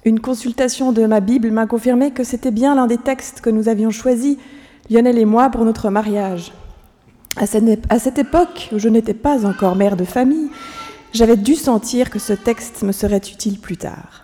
Une 0.03 0.19
consultation 0.19 0.91
de 0.91 1.05
ma 1.05 1.19
Bible 1.19 1.51
m'a 1.51 1.67
confirmé 1.67 2.11
que 2.11 2.23
c'était 2.23 2.51
bien 2.51 2.73
l'un 2.73 2.87
des 2.87 2.97
textes 2.97 3.41
que 3.41 3.51
nous 3.51 3.69
avions 3.69 3.91
choisi, 3.91 4.39
Lionel 4.89 5.19
et 5.19 5.25
moi, 5.25 5.49
pour 5.49 5.63
notre 5.63 5.89
mariage. 5.89 6.51
À 7.37 7.45
cette 7.45 8.19
époque, 8.19 8.69
où 8.73 8.79
je 8.79 8.89
n'étais 8.89 9.13
pas 9.13 9.45
encore 9.45 9.75
mère 9.75 9.95
de 9.95 10.03
famille, 10.03 10.49
j'avais 11.13 11.37
dû 11.37 11.55
sentir 11.55 12.09
que 12.09 12.19
ce 12.19 12.33
texte 12.33 12.81
me 12.83 12.91
serait 12.91 13.17
utile 13.17 13.59
plus 13.59 13.77
tard. 13.77 14.23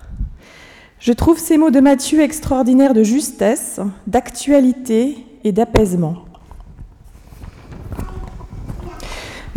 Je 0.99 1.13
trouve 1.13 1.37
ces 1.37 1.57
mots 1.57 1.69
de 1.69 1.79
Matthieu 1.79 2.21
extraordinaires 2.21 2.95
de 2.95 3.03
justesse, 3.03 3.79
d'actualité 4.07 5.17
et 5.43 5.51
d'apaisement. 5.51 6.26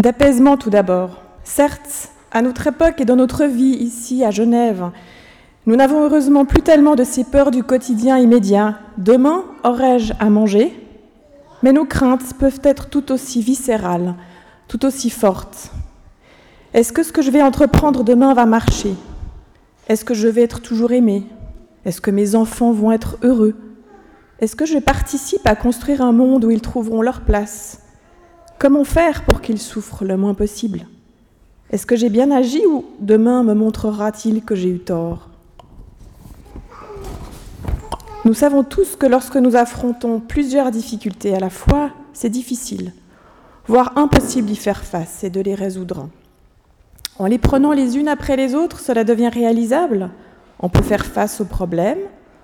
D'apaisement 0.01 0.57
tout 0.57 0.71
d'abord. 0.71 1.21
Certes, 1.45 2.09
à 2.33 2.41
notre 2.41 2.67
époque 2.67 3.03
et 3.03 3.05
dans 3.05 3.17
notre 3.17 3.45
vie 3.45 3.77
ici 3.77 4.25
à 4.25 4.31
Genève, 4.31 4.91
nous 5.67 5.77
n'avons 5.77 6.05
heureusement 6.05 6.47
plus 6.47 6.63
tellement 6.63 6.95
de 6.95 7.05
ces 7.05 7.23
peurs 7.23 7.51
du 7.51 7.63
quotidien 7.63 8.17
immédiat. 8.17 8.79
Demain, 8.97 9.45
aurais-je 9.63 10.15
à 10.19 10.31
manger? 10.31 10.73
Mais 11.63 11.75
nos 11.75 11.85
craintes 11.85 12.33
peuvent 12.39 12.63
être 12.65 12.89
tout 12.89 13.13
aussi 13.13 13.43
viscérales, 13.43 14.15
tout 14.69 14.87
aussi 14.87 15.11
fortes. 15.11 15.71
Est-ce 16.73 16.95
que 16.95 17.03
ce 17.03 17.13
que 17.13 17.21
je 17.21 17.31
vais 17.31 17.43
entreprendre 17.43 18.03
demain 18.03 18.33
va 18.33 18.47
marcher? 18.47 18.95
Est-ce 19.87 20.07
que 20.07 20.15
je 20.15 20.29
vais 20.29 20.45
être 20.45 20.63
toujours 20.63 20.93
aimé? 20.93 21.27
Est-ce 21.85 22.01
que 22.01 22.11
mes 22.11 22.37
enfants 22.37 22.73
vont 22.73 22.91
être 22.91 23.19
heureux? 23.23 23.55
Est-ce 24.39 24.57
que 24.57 24.65
je 24.65 24.79
participe 24.79 25.47
à 25.47 25.57
construire 25.57 26.01
un 26.01 26.13
monde 26.13 26.47
où 26.47 26.51
ils 26.51 26.63
trouveront 26.63 27.03
leur 27.03 27.21
place? 27.21 27.83
Comment 28.61 28.85
faire 28.85 29.25
pour 29.25 29.41
qu'ils 29.41 29.59
souffrent 29.59 30.05
le 30.05 30.19
moins 30.19 30.35
possible? 30.35 30.87
Est-ce 31.71 31.87
que 31.87 31.97
j'ai 31.97 32.11
bien 32.11 32.31
agi 32.31 32.61
ou 32.67 32.85
demain 33.01 33.43
me 33.43 33.55
montrera-t-il 33.55 34.45
que 34.45 34.55
j'ai 34.55 34.69
eu 34.69 34.79
tort? 34.79 35.31
Nous 38.27 38.35
savons 38.35 38.63
tous 38.63 38.97
que 38.97 39.07
lorsque 39.07 39.37
nous 39.37 39.57
affrontons 39.57 40.21
plusieurs 40.21 40.71
difficultés 40.71 41.35
à 41.35 41.41
la 41.41 41.49
fois, 41.49 41.93
c'est 42.13 42.29
difficile, 42.29 42.93
voire 43.67 43.97
impossible 43.97 44.49
d'y 44.49 44.57
faire 44.57 44.85
face 44.85 45.25
et 45.25 45.31
de 45.31 45.41
les 45.41 45.55
résoudre. 45.55 46.11
En 47.19 47.25
les 47.25 47.39
prenant 47.39 47.73
les 47.73 47.97
unes 47.97 48.09
après 48.09 48.37
les 48.37 48.55
autres, 48.55 48.81
cela 48.81 49.05
devient 49.05 49.31
réalisable. 49.33 50.11
On 50.59 50.69
peut 50.69 50.83
faire 50.83 51.07
face 51.07 51.41
aux 51.41 51.47
problèmes, 51.47 52.03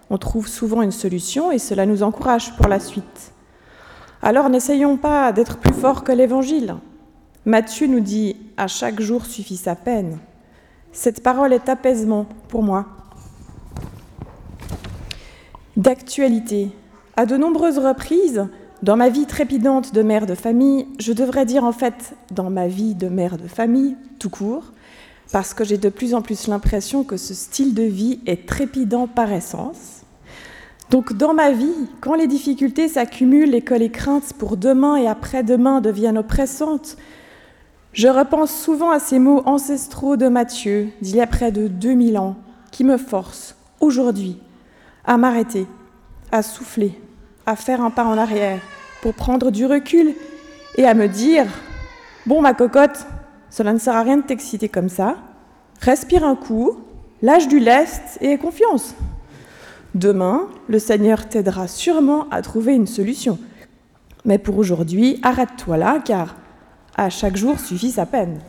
on 0.08 0.16
trouve 0.16 0.48
souvent 0.48 0.80
une 0.80 0.92
solution 0.92 1.52
et 1.52 1.58
cela 1.58 1.84
nous 1.84 2.02
encourage 2.02 2.56
pour 2.56 2.68
la 2.68 2.80
suite. 2.80 3.34
Alors 4.22 4.48
n'essayons 4.48 4.96
pas 4.96 5.32
d'être 5.32 5.58
plus 5.58 5.72
forts 5.72 6.04
que 6.04 6.12
l'Évangile. 6.12 6.76
Matthieu 7.44 7.86
nous 7.86 8.00
dit 8.00 8.36
À 8.56 8.66
chaque 8.66 9.00
jour 9.00 9.26
suffit 9.26 9.56
sa 9.56 9.74
peine. 9.74 10.18
Cette 10.92 11.22
parole 11.22 11.52
est 11.52 11.68
apaisement 11.68 12.26
pour 12.48 12.62
moi. 12.62 12.86
D'actualité. 15.76 16.70
À 17.16 17.26
de 17.26 17.36
nombreuses 17.36 17.78
reprises, 17.78 18.46
dans 18.82 18.96
ma 18.96 19.08
vie 19.08 19.26
trépidante 19.26 19.94
de 19.94 20.02
mère 20.02 20.26
de 20.26 20.34
famille, 20.34 20.86
je 20.98 21.12
devrais 21.12 21.46
dire 21.46 21.64
en 21.64 21.72
fait 21.72 22.14
dans 22.30 22.50
ma 22.50 22.66
vie 22.68 22.94
de 22.94 23.08
mère 23.08 23.36
de 23.36 23.48
famille, 23.48 23.96
tout 24.18 24.30
court, 24.30 24.72
parce 25.32 25.54
que 25.54 25.64
j'ai 25.64 25.78
de 25.78 25.88
plus 25.88 26.14
en 26.14 26.22
plus 26.22 26.46
l'impression 26.46 27.04
que 27.04 27.16
ce 27.16 27.34
style 27.34 27.74
de 27.74 27.82
vie 27.82 28.20
est 28.26 28.46
trépidant 28.46 29.06
par 29.06 29.32
essence 29.32 29.95
donc 30.90 31.14
dans 31.14 31.34
ma 31.34 31.50
vie, 31.50 31.88
quand 32.00 32.14
les 32.14 32.28
difficultés 32.28 32.88
s'accumulent 32.88 33.54
et 33.54 33.62
que 33.62 33.74
les 33.74 33.90
craintes 33.90 34.32
pour 34.38 34.56
demain 34.56 34.96
et 34.96 35.08
après-demain 35.08 35.80
deviennent 35.80 36.18
oppressantes, 36.18 36.96
je 37.92 38.08
repense 38.08 38.54
souvent 38.54 38.90
à 38.90 39.00
ces 39.00 39.18
mots 39.18 39.42
ancestraux 39.46 40.16
de 40.16 40.28
Matthieu 40.28 40.88
d'il 41.00 41.16
y 41.16 41.20
a 41.20 41.26
près 41.26 41.50
de 41.50 41.66
2000 41.66 42.18
ans 42.18 42.36
qui 42.70 42.84
me 42.84 42.98
forcent 42.98 43.56
aujourd'hui 43.80 44.38
à 45.04 45.16
m'arrêter, 45.16 45.66
à 46.30 46.42
souffler, 46.42 46.92
à 47.46 47.56
faire 47.56 47.80
un 47.80 47.90
pas 47.90 48.04
en 48.04 48.18
arrière 48.18 48.60
pour 49.02 49.14
prendre 49.14 49.50
du 49.50 49.66
recul 49.66 50.14
et 50.76 50.84
à 50.84 50.94
me 50.94 51.08
dire 51.08 51.46
Bon, 52.26 52.40
ma 52.40 52.54
cocotte, 52.54 53.06
cela 53.50 53.72
ne 53.72 53.78
sert 53.78 53.96
à 53.96 54.02
rien 54.02 54.18
de 54.18 54.22
t'exciter 54.22 54.68
comme 54.68 54.88
ça. 54.88 55.16
Respire 55.80 56.24
un 56.24 56.36
coup, 56.36 56.78
lâche 57.22 57.48
du 57.48 57.60
lest 57.60 58.18
et 58.20 58.36
confiance. 58.36 58.94
Demain, 59.96 60.50
le 60.68 60.78
Seigneur 60.78 61.26
t'aidera 61.26 61.66
sûrement 61.68 62.28
à 62.30 62.42
trouver 62.42 62.74
une 62.74 62.86
solution. 62.86 63.38
Mais 64.26 64.36
pour 64.36 64.58
aujourd'hui, 64.58 65.18
arrête-toi 65.22 65.78
là, 65.78 66.00
car 66.04 66.36
à 66.96 67.08
chaque 67.08 67.38
jour 67.38 67.58
suffit 67.58 67.92
sa 67.92 68.04
peine. 68.04 68.40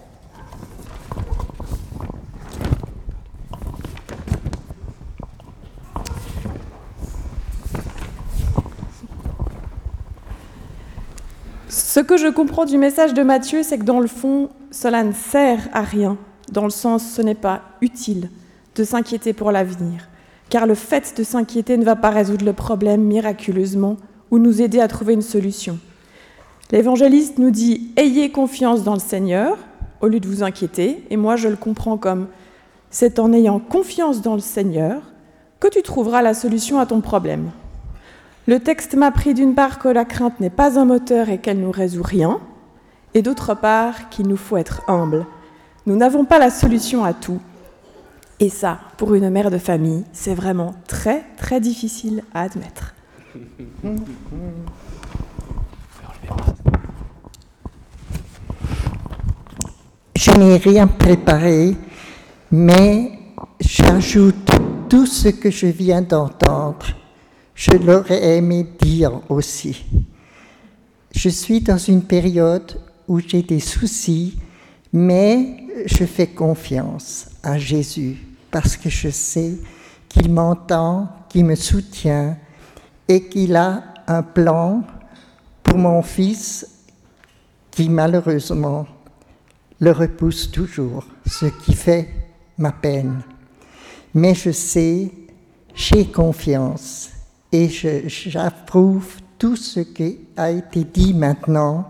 Ce 11.69 12.01
que 12.01 12.17
je 12.17 12.27
comprends 12.27 12.65
du 12.65 12.77
message 12.77 13.13
de 13.13 13.23
Matthieu, 13.23 13.63
c'est 13.63 13.77
que 13.77 13.85
dans 13.85 14.01
le 14.01 14.07
fond, 14.07 14.49
cela 14.69 15.01
ne 15.01 15.13
sert 15.13 15.69
à 15.71 15.79
rien, 15.79 16.17
dans 16.51 16.65
le 16.65 16.71
sens 16.71 17.09
ce 17.09 17.21
n'est 17.21 17.35
pas 17.35 17.61
utile 17.79 18.29
de 18.75 18.83
s'inquiéter 18.83 19.31
pour 19.31 19.53
l'avenir 19.53 20.09
car 20.49 20.65
le 20.65 20.75
fait 20.75 21.13
de 21.17 21.23
s'inquiéter 21.23 21.77
ne 21.77 21.85
va 21.85 21.95
pas 21.95 22.09
résoudre 22.09 22.45
le 22.45 22.53
problème 22.53 23.01
miraculeusement 23.01 23.97
ou 24.31 24.39
nous 24.39 24.61
aider 24.61 24.79
à 24.79 24.87
trouver 24.87 25.13
une 25.13 25.21
solution. 25.21 25.79
L'évangéliste 26.71 27.37
nous 27.37 27.51
dit 27.51 27.91
Ayez 27.95 28.31
confiance 28.31 28.83
dans 28.83 28.93
le 28.93 28.99
Seigneur 28.99 29.57
au 30.01 30.07
lieu 30.07 30.19
de 30.19 30.27
vous 30.27 30.43
inquiéter, 30.43 31.03
et 31.09 31.17
moi 31.17 31.35
je 31.35 31.47
le 31.47 31.55
comprends 31.55 31.97
comme 31.97 32.27
c'est 32.89 33.19
en 33.19 33.33
ayant 33.33 33.59
confiance 33.59 34.21
dans 34.21 34.35
le 34.35 34.41
Seigneur 34.41 35.01
que 35.59 35.67
tu 35.67 35.81
trouveras 35.81 36.21
la 36.21 36.33
solution 36.33 36.79
à 36.79 36.85
ton 36.85 37.01
problème. 37.01 37.51
Le 38.47 38.59
texte 38.59 38.95
m'a 38.95 39.11
pris 39.11 39.33
d'une 39.33 39.55
part 39.55 39.79
que 39.79 39.89
la 39.89 40.05
crainte 40.05 40.39
n'est 40.39 40.49
pas 40.49 40.79
un 40.79 40.85
moteur 40.85 41.29
et 41.29 41.37
qu'elle 41.37 41.59
ne 41.59 41.65
nous 41.65 41.71
résout 41.71 42.03
rien, 42.03 42.39
et 43.13 43.21
d'autre 43.21 43.55
part 43.55 44.09
qu'il 44.09 44.27
nous 44.27 44.37
faut 44.37 44.57
être 44.57 44.81
humble. 44.87 45.25
Nous 45.85 45.95
n'avons 45.95 46.25
pas 46.25 46.39
la 46.39 46.49
solution 46.49 47.03
à 47.03 47.13
tout, 47.13 47.39
et 48.39 48.49
ça, 48.49 48.79
pour 48.97 49.15
une 49.15 49.29
mère 49.29 49.49
de 49.49 49.57
famille, 49.57 50.03
c'est 50.13 50.35
vraiment 50.35 50.75
très 50.87 51.23
très 51.37 51.59
difficile 51.59 52.23
à 52.33 52.43
admettre. 52.43 52.93
Je 60.15 60.31
n'ai 60.31 60.57
rien 60.57 60.87
préparé, 60.87 61.75
mais 62.51 63.11
j'ajoute 63.59 64.49
tout 64.87 65.07
ce 65.07 65.29
que 65.29 65.49
je 65.49 65.67
viens 65.67 66.01
d'entendre. 66.01 66.85
Je 67.55 67.71
l'aurais 67.71 68.37
aimé 68.37 68.67
dire 68.79 69.19
aussi. 69.29 69.83
Je 71.11 71.29
suis 71.29 71.61
dans 71.61 71.77
une 71.77 72.03
période 72.03 72.79
où 73.07 73.19
j'ai 73.19 73.41
des 73.41 73.59
soucis, 73.59 74.37
mais 74.93 75.57
je 75.87 76.05
fais 76.05 76.27
confiance 76.27 77.29
à 77.47 77.57
Jésus 77.57 78.17
parce 78.51 78.75
que 78.75 78.89
je 78.89 79.09
sais 79.09 79.53
qu'il 80.09 80.31
m'entend, 80.31 81.07
qu'il 81.29 81.45
me 81.45 81.55
soutient 81.55 82.37
et 83.07 83.23
qu'il 83.29 83.55
a 83.55 83.83
un 84.05 84.21
plan 84.21 84.83
pour 85.63 85.77
mon 85.77 86.01
fils 86.01 86.67
qui 87.71 87.89
malheureusement 87.89 88.85
le 89.79 89.91
repousse 89.91 90.51
toujours, 90.51 91.05
ce 91.25 91.45
qui 91.45 91.73
fait 91.73 92.09
ma 92.57 92.71
peine. 92.71 93.21
Mais 94.13 94.33
je 94.33 94.51
sais, 94.51 95.11
j'ai 95.73 96.05
confiance 96.05 97.11
et 97.51 97.69
j'approuve 97.69 99.07
tout 99.37 99.55
ce 99.55 99.81
qui 99.81 100.19
a 100.35 100.51
été 100.51 100.83
dit 100.83 101.13
maintenant 101.13 101.87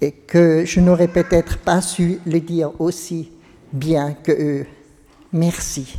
et 0.00 0.12
que 0.12 0.64
je 0.66 0.80
n'aurais 0.80 1.08
peut-être 1.08 1.58
pas 1.58 1.80
su 1.80 2.18
le 2.26 2.40
dire 2.40 2.72
aussi 2.78 3.30
bien 3.74 4.14
que 4.22 4.32
eux. 4.32 4.66
Merci. 5.32 5.96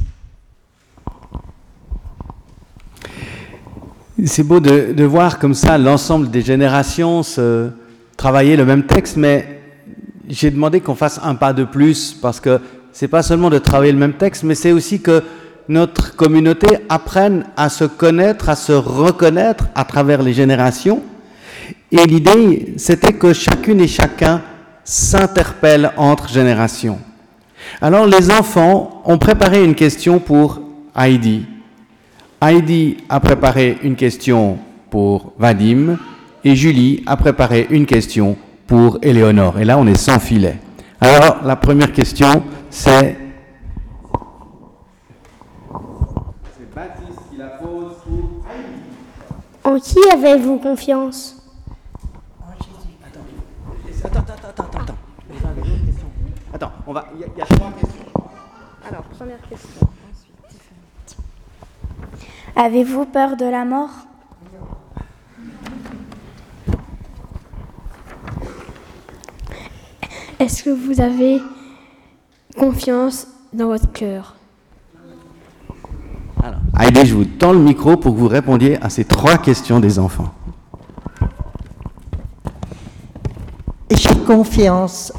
C'est 4.26 4.44
beau 4.44 4.62
de, 4.62 5.04
voir 5.04 5.38
comme 5.40 5.54
ça 5.54 5.78
l'ensemble 5.78 6.32
des 6.32 6.42
générations 6.42 7.22
travailler 8.16 8.56
le 8.56 8.66
même 8.66 8.86
texte, 8.86 9.18
mais 9.18 9.60
j'ai 10.30 10.50
demandé 10.50 10.80
qu'on 10.80 10.96
fasse 10.96 11.20
un 11.22 11.36
pas 11.36 11.52
de 11.52 11.66
plus 11.66 12.14
parce 12.14 12.40
que 12.40 12.62
c'est 12.94 13.10
pas 13.10 13.22
seulement 13.22 13.50
de 13.50 13.60
travailler 13.60 13.92
le 13.92 13.98
même 13.98 14.14
texte, 14.14 14.44
mais 14.44 14.56
c'est 14.56 14.72
aussi 14.72 15.02
que 15.02 15.22
notre 15.68 16.16
communauté 16.16 16.78
apprenne 16.88 17.46
à 17.58 17.68
se 17.68 17.84
connaître, 17.84 18.48
à 18.48 18.56
se 18.56 18.72
reconnaître 18.72 19.66
à 19.76 19.84
travers 19.84 20.24
les 20.24 20.32
générations. 20.34 21.04
Et 21.92 22.06
l'idée, 22.06 22.76
c'était 22.78 23.14
que 23.14 23.34
chacune 23.34 23.82
et 23.82 23.88
chacun 23.88 24.42
s'interpelle 24.86 25.92
entre 25.98 26.30
générations. 26.30 27.00
Alors 27.82 28.06
les 28.06 28.32
enfants 28.32 29.02
ont 29.06 29.18
préparé 29.18 29.64
une 29.64 29.76
question 29.76 30.20
pour 30.20 30.60
Heidi. 30.96 31.46
Heidi 32.42 32.98
a 33.10 33.20
préparé 33.20 33.78
une 33.84 33.96
question 33.96 34.58
pour 34.90 35.34
Vadim 35.38 35.98
et 36.44 36.56
Julie 36.56 37.04
a 37.06 37.18
préparé 37.18 37.68
une 37.70 37.86
question 37.86 38.38
pour 38.68 39.00
Éléonore. 39.02 39.60
Et 39.60 39.66
là, 39.66 39.78
on 39.78 39.88
est 39.88 39.96
sans 39.96 40.20
filet. 40.20 40.60
Alors, 41.02 41.44
la 41.44 41.56
première 41.56 41.92
question, 41.92 42.44
c'est... 42.70 43.18
C'est 46.58 46.74
Baptiste 46.74 47.20
qui 47.30 47.38
la 47.38 47.48
pose 47.48 47.94
pour 48.04 48.44
Heidi. 48.50 48.82
En 49.64 49.80
qui 49.80 50.00
avez-vous 50.14 50.58
confiance? 50.58 51.36
En 52.42 52.54
Jésus. 52.58 52.96
Attends, 53.06 53.20
attends, 54.04 54.08
attends, 54.08 54.20
attends, 54.20 54.34
attends. 54.34 54.45
Attends, 56.56 56.72
on 56.88 56.94
va. 56.94 57.06
Il 57.14 57.20
y, 57.20 57.42
a 57.42 57.46
trois 57.46 57.70
questions. 57.74 58.06
Alors, 58.88 59.04
première 59.04 59.42
question. 59.50 59.90
Avez-vous 62.56 63.06
peur 63.08 63.36
de 63.36 63.44
la 63.44 63.66
mort? 63.66 63.90
Est-ce 70.40 70.64
que 70.64 70.70
vous 70.70 71.02
avez 71.02 71.42
confiance 72.58 73.28
dans 73.52 73.68
votre 73.68 73.92
cœur? 73.92 74.38
Alors, 76.42 76.60
Heidi, 76.80 77.06
je 77.06 77.16
vous 77.16 77.26
tends 77.26 77.52
le 77.52 77.60
micro 77.60 77.98
pour 77.98 78.14
que 78.14 78.20
vous 78.20 78.30
répondiez 78.30 78.82
à 78.82 78.90
ces 78.90 79.04
trois 79.04 79.38
questions 79.40 79.82
des 79.82 80.00
enfants. 80.00 80.34
J'ai 83.92 84.16
confiance 84.26 85.12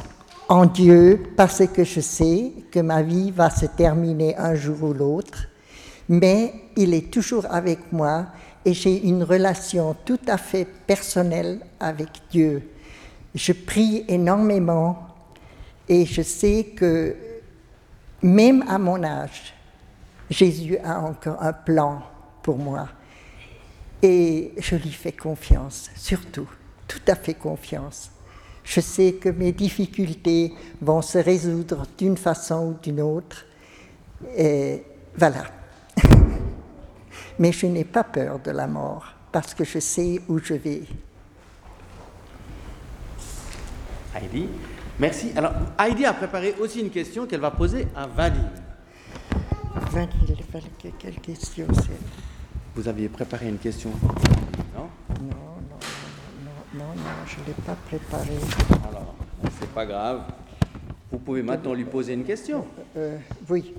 en 0.49 0.67
Dieu 0.67 1.23
parce 1.37 1.67
que 1.67 1.85
je 1.85 2.01
sais 2.01 2.53
que 2.71 2.81
ma 2.81 3.03
vie 3.03 3.31
va 3.31 3.51
se 3.51 3.67
terminer 3.67 4.37
un 4.37 4.55
jour 4.55 4.83
ou 4.83 4.93
l'autre, 4.93 5.49
mais 6.09 6.55
il 6.77 6.95
est 6.95 7.11
toujours 7.11 7.47
avec 7.51 7.93
moi 7.93 8.27
et 8.65 8.73
j'ai 8.73 9.07
une 9.07 9.23
relation 9.23 9.97
tout 10.05 10.21
à 10.27 10.39
fait 10.39 10.65
personnelle 10.65 11.61
avec 11.81 12.09
Dieu. 12.31 12.63
Je 13.35 13.53
prie 13.53 14.05
énormément 14.09 15.09
et 15.89 16.07
je 16.07 16.23
sais 16.23 16.73
que 16.77 17.17
même 18.23 18.65
à 18.69 18.79
mon 18.79 19.03
âge, 19.05 19.55
Jésus 20.31 20.79
a 20.79 21.01
encore 21.01 21.43
un 21.43 21.53
plan 21.53 22.03
pour 22.43 22.59
moi. 22.59 22.89
Et 24.03 24.53
je 24.59 24.77
lui 24.77 24.91
fais 24.91 25.13
confiance, 25.13 25.91
surtout, 25.97 26.49
tout 26.87 27.01
à 27.07 27.15
fait 27.15 27.35
confiance. 27.35 28.11
Je 28.67 28.81
sais 28.81 29.13
que 29.13 29.29
mes 29.29 29.53
difficultés 29.53 30.53
vont 30.83 31.01
se 31.01 31.19
résoudre 31.19 31.87
d'une 31.97 32.17
façon 32.17 32.75
ou 32.75 32.83
d'une 32.83 33.01
autre. 33.01 33.47
Et 34.37 34.83
voilà. 35.17 35.45
Mais 37.39 37.53
je 37.53 37.67
n'ai 37.67 37.85
pas 37.85 38.03
peur 38.03 38.41
de 38.41 38.51
la 38.51 38.67
mort 38.67 39.07
parce 39.31 39.55
que 39.55 39.65
je 39.65 39.79
sais 39.79 40.21
où 40.29 40.41
je 40.41 40.55
vais. 40.55 40.83
Heidi, 44.17 44.49
merci. 44.99 45.31
Alors, 45.37 45.53
Heidi 45.79 46.05
a 46.05 46.13
préparé 46.13 46.57
aussi 46.59 46.81
une 46.81 46.91
question 46.91 47.27
qu'elle 47.27 47.41
va 47.41 47.53
poser 47.53 47.87
à 47.95 48.09
Vanille. 48.09 48.41
Vanille, 49.93 50.37
quelle 50.99 51.21
question 51.21 51.67
c'est? 51.73 52.01
Vous 52.75 52.89
aviez 52.89 53.09
préparé 53.09 53.49
une 53.49 53.59
question? 53.59 53.91
Non? 54.75 54.89
Non, 55.21 55.56
non, 56.79 56.85
non, 56.95 57.27
je 57.27 57.41
ne 57.41 57.47
l'ai 57.47 57.63
pas 57.65 57.77
préparé. 57.87 58.37
Alors, 58.89 59.15
c'est 59.59 59.71
pas 59.71 59.87
grave. 59.87 60.23
Vous 61.11 61.19
pouvez 61.19 61.43
maintenant 61.43 61.73
lui 61.73 61.85
poser 61.85 62.13
une 62.15 62.25
question. 62.25 62.67
Euh, 62.97 63.17
oui. 63.49 63.73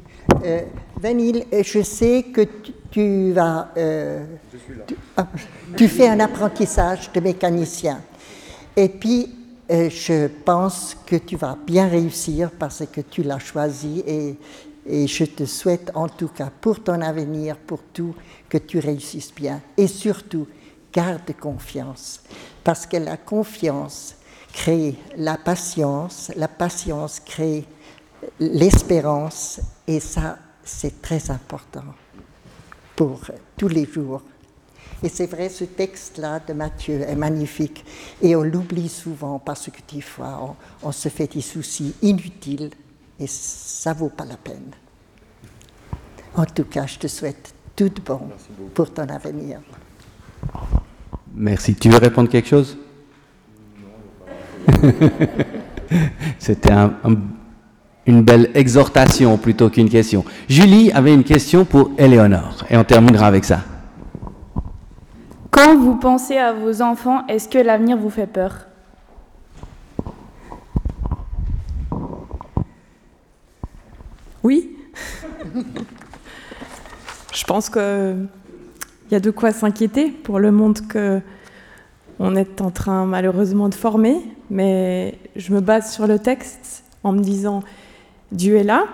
Euh, 0.44 0.62
Vanille, 1.00 1.46
je 1.52 1.82
sais 1.82 2.24
que 2.34 2.42
tu, 2.42 2.72
tu 2.90 3.32
vas. 3.34 3.70
Euh, 3.78 4.26
Je 4.52 4.58
suis 4.58 4.76
là. 4.76 4.84
tu, 4.88 4.96
ah, 5.16 5.28
tu 5.76 5.88
fais 5.88 6.08
un 6.08 6.20
apprentissage 6.20 7.12
de 7.12 7.20
mécanicien. 7.20 8.02
Et 8.76 8.90
puis, 8.90 9.36
euh, 9.70 9.90
je 9.90 10.28
pense 10.28 10.98
que 11.06 11.18
tu 11.18 11.36
vas 11.36 11.58
bien 11.68 11.88
réussir 11.88 12.50
parce 12.58 12.84
que 12.92 13.02
tu 13.02 13.22
l'as 13.24 13.40
choisi 13.40 14.04
et, 14.08 14.38
et 14.88 15.06
je 15.08 15.26
te 15.26 15.46
souhaite 15.46 15.92
en 15.94 16.08
tout 16.08 16.30
cas 16.30 16.50
pour 16.62 16.82
ton 16.82 17.02
avenir, 17.02 17.58
pour 17.58 17.84
tout, 17.94 18.16
que 18.48 18.58
tu 18.58 18.80
réussisses 18.80 19.36
bien. 19.36 19.62
Et 19.76 19.88
surtout, 19.88 20.48
garde 20.98 21.32
confiance 21.40 22.22
parce 22.64 22.88
que 22.88 22.98
la 22.98 23.18
confiance 23.18 24.16
crée 24.52 24.96
la 25.16 25.38
patience, 25.38 26.32
la 26.36 26.48
patience 26.48 27.20
crée 27.20 27.66
l'espérance 28.40 29.62
et 29.86 30.00
ça, 30.00 30.40
c'est 30.64 31.00
très 31.00 31.30
important 31.30 31.86
pour 32.96 33.22
tous 33.56 33.68
les 33.68 33.86
jours. 33.86 34.24
Et 35.04 35.10
c'est 35.10 35.28
vrai, 35.28 35.50
ce 35.50 35.66
texte-là 35.66 36.40
de 36.40 36.54
Matthieu 36.54 37.02
est 37.02 37.16
magnifique 37.16 37.86
et 38.20 38.36
on 38.36 38.42
l'oublie 38.42 38.90
souvent 38.90 39.38
parce 39.38 39.70
que 39.70 39.82
des 39.94 40.02
fois 40.02 40.40
on, 40.82 40.88
on 40.88 40.92
se 40.92 41.10
fait 41.10 41.32
des 41.32 41.42
soucis 41.42 41.94
inutiles 42.02 42.72
et 43.20 43.28
ça 43.28 43.94
vaut 43.94 44.10
pas 44.10 44.26
la 44.26 44.38
peine. 44.38 44.72
En 46.34 46.46
tout 46.46 46.66
cas, 46.66 46.88
je 46.88 46.98
te 46.98 47.08
souhaite 47.08 47.54
tout 47.76 47.94
bon 48.04 48.30
pour 48.74 48.92
ton 48.92 49.08
avenir. 49.10 49.62
Merci. 51.36 51.76
Tu 51.76 51.90
veux 51.90 51.98
répondre 52.00 52.30
quelque 52.30 52.48
chose? 52.48 52.78
C'était 56.40 56.72
un- 56.72 56.94
un- 57.04 57.16
une 58.06 58.22
belle 58.24 58.50
exhortation 58.54 59.38
plutôt 59.38 59.70
qu'une 59.70 59.90
question. 59.90 60.24
Julie 60.50 60.92
avait 60.92 61.13
une 61.13 61.24
question 61.24 61.66
pour 61.66 61.92
Éléonore 61.98 62.63
et 62.70 62.78
on 62.78 62.84
terminera 62.84 63.28
avec 63.28 63.44
ça. 63.46 63.62
Quand 65.52 65.78
vous 65.78 65.96
pensez 65.96 66.38
à 66.38 66.54
vos 66.54 66.82
enfants, 66.82 67.26
est-ce 67.28 67.48
que 67.50 67.58
l'avenir 67.58 67.98
vous 67.98 68.10
fait 68.10 68.28
peur? 68.28 68.66
Oui. 74.44 74.76
Je 77.34 77.44
pense 77.44 77.70
qu'il 77.70 78.28
y 79.12 79.15
a 79.15 79.20
de 79.20 79.32
quoi 79.32 79.52
s'inquiéter 79.52 80.10
pour 80.10 80.39
le 80.39 80.52
monde 80.52 80.86
que 80.88 81.22
on 82.20 82.36
est 82.36 82.62
en 82.62 82.72
train 82.72 83.06
malheureusement 83.06 83.70
de 83.70 83.76
former, 83.76 84.17
mais 84.50 85.20
je 85.36 85.54
me 85.54 85.62
base 85.62 85.93
sur 85.93 86.08
le 86.08 86.17
texte 86.17 86.84
en 87.04 87.12
me 87.12 87.20
disant 87.20 87.62
Dieu 88.32 88.58
est 88.58 88.63
là, 88.63 88.86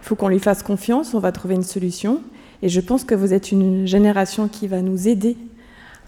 il 0.00 0.06
faut 0.06 0.16
qu'on 0.16 0.28
lui 0.28 0.38
fasse 0.38 0.62
confiance, 0.62 1.14
on 1.14 1.18
va 1.18 1.32
trouver 1.32 1.54
une 1.54 1.62
solution. 1.62 2.22
Et 2.62 2.68
je 2.68 2.80
pense 2.80 3.04
que 3.04 3.14
vous 3.14 3.32
êtes 3.32 3.52
une 3.52 3.86
génération 3.86 4.48
qui 4.48 4.66
va 4.66 4.80
nous 4.80 5.06
aider 5.06 5.36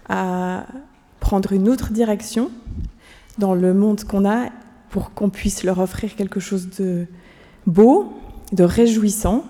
à 0.09 0.65
prendre 1.19 1.53
une 1.53 1.69
autre 1.69 1.91
direction 1.91 2.51
dans 3.37 3.53
le 3.53 3.73
monde 3.73 4.03
qu'on 4.03 4.29
a 4.29 4.49
pour 4.89 5.13
qu'on 5.13 5.29
puisse 5.29 5.63
leur 5.63 5.79
offrir 5.79 6.15
quelque 6.15 6.39
chose 6.39 6.69
de 6.77 7.05
beau, 7.65 8.11
de 8.51 8.63
réjouissant. 8.63 9.45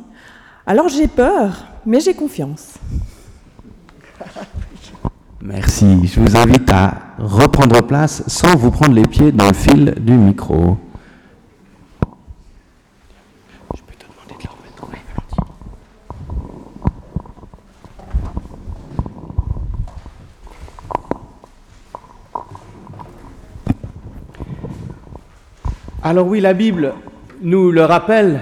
Alors 0.67 0.89
j'ai 0.89 1.07
peur, 1.07 1.65
mais 1.85 1.99
j'ai 1.99 2.13
confiance. 2.13 2.75
Merci. 5.41 6.07
Je 6.07 6.19
vous 6.19 6.37
invite 6.37 6.69
à 6.71 6.93
reprendre 7.17 7.81
place 7.81 8.23
sans 8.27 8.55
vous 8.55 8.71
prendre 8.71 8.93
les 8.93 9.07
pieds 9.07 9.31
dans 9.31 9.47
le 9.47 9.53
fil 9.53 9.95
du 9.99 10.13
micro. 10.13 10.77
Alors 26.03 26.27
oui, 26.27 26.41
la 26.41 26.53
Bible 26.53 26.93
nous 27.43 27.71
le 27.71 27.85
rappelle, 27.85 28.41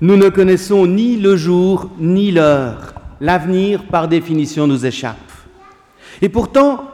nous 0.00 0.16
ne 0.16 0.30
connaissons 0.30 0.86
ni 0.86 1.16
le 1.16 1.36
jour 1.36 1.90
ni 1.98 2.32
l'heure. 2.32 2.89
L'avenir, 3.20 3.84
par 3.84 4.08
définition, 4.08 4.66
nous 4.66 4.86
échappe. 4.86 5.16
Et 6.22 6.28
pourtant, 6.28 6.84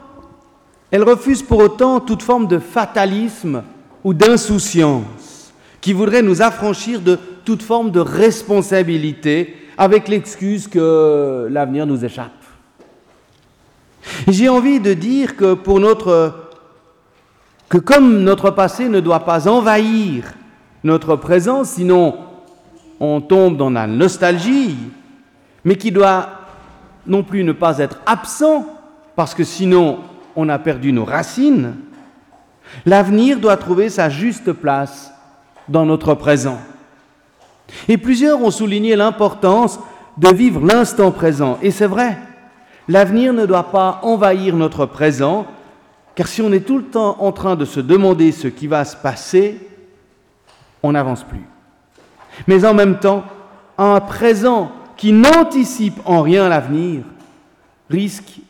elle 0.91 1.03
refuse 1.03 1.43
pour 1.43 1.59
autant 1.61 2.01
toute 2.01 2.23
forme 2.23 2.47
de 2.47 2.59
fatalisme 2.59 3.63
ou 4.05 4.15
d'insouciance 4.15 5.53
qui 5.81 5.93
voudrait 5.93 6.23
nous 6.23 6.43
affranchir 6.43 7.01
de 7.01 7.19
toute 7.45 7.63
forme 7.63 7.91
de 7.91 8.01
responsabilité 8.01 9.57
avec 9.79 10.09
l'excuse 10.09 10.67
que 10.69 11.49
l'avenir 11.51 11.87
nous 11.87 12.05
échappe. 12.05 12.33
J'ai 14.29 14.49
envie 14.49 14.81
de 14.81 14.95
dire 14.95 15.37
que 15.37 15.55
pour 15.55 15.81
notre 15.81 16.35
que 17.69 17.79
comme 17.79 18.23
notre 18.23 18.51
passé 18.51 18.89
ne 18.89 19.01
doit 19.01 19.25
pas 19.25 19.49
envahir 19.49 20.35
notre 20.85 21.17
présent, 21.17 21.65
sinon 21.65 22.17
on 23.01 23.21
tombe 23.21 23.57
dans 23.57 23.71
la 23.71 23.87
nostalgie, 23.89 24.77
mais 25.67 25.75
qui 25.75 25.91
doit 25.91 26.29
non 27.09 27.25
plus 27.25 27.43
ne 27.43 27.51
pas 27.51 27.79
être 27.79 27.99
absent, 28.07 28.67
parce 29.17 29.35
que 29.35 29.43
sinon 29.43 29.99
on 30.37 30.49
a 30.49 30.61
perdu 30.61 30.93
nos 30.93 31.05
racines, 31.05 31.75
l'avenir 32.87 33.41
doit 33.41 33.57
trouver 33.57 33.89
sa 33.89 34.09
juste 34.09 34.53
place 34.53 35.13
dans 35.69 35.85
notre 35.85 36.15
présent. 36.15 36.59
Et 37.89 37.99
plusieurs 37.99 38.41
ont 38.41 38.53
souligné 38.53 38.95
l'importance 38.95 39.81
de 40.17 40.29
vivre 40.29 40.65
l'instant 40.65 41.11
présent, 41.11 41.59
et 41.61 41.73
c'est 41.73 41.87
vrai, 41.87 42.17
l'avenir 42.87 43.33
ne 43.33 43.45
doit 43.45 43.73
pas 43.73 43.99
envahir 44.05 44.55
notre 44.55 44.87
présent, 44.87 45.47
car 46.15 46.29
si 46.29 46.43
on 46.43 46.53
est 46.53 46.65
tout 46.65 46.79
le 46.79 46.85
temps 46.85 47.17
en 47.19 47.33
train 47.33 47.57
de 47.57 47.65
se 47.65 47.81
demander 47.81 48.31
ce 48.31 48.47
qui 48.47 48.69
va 48.69 48.85
se 48.85 48.97
passer, 48.97 49.69
on 50.85 50.93
n'avance 50.93 51.25
plus. 51.25 51.45
Mais 52.47 52.65
en 52.65 52.73
même 52.73 53.01
temps, 53.01 53.25
un 53.79 53.99
présent 53.99 54.71
qui 54.97 55.13
n'anticipe 55.13 56.01
en 56.05 56.23
rien 56.23 56.49
l'avenir 56.49 57.03
risque 57.91 58.41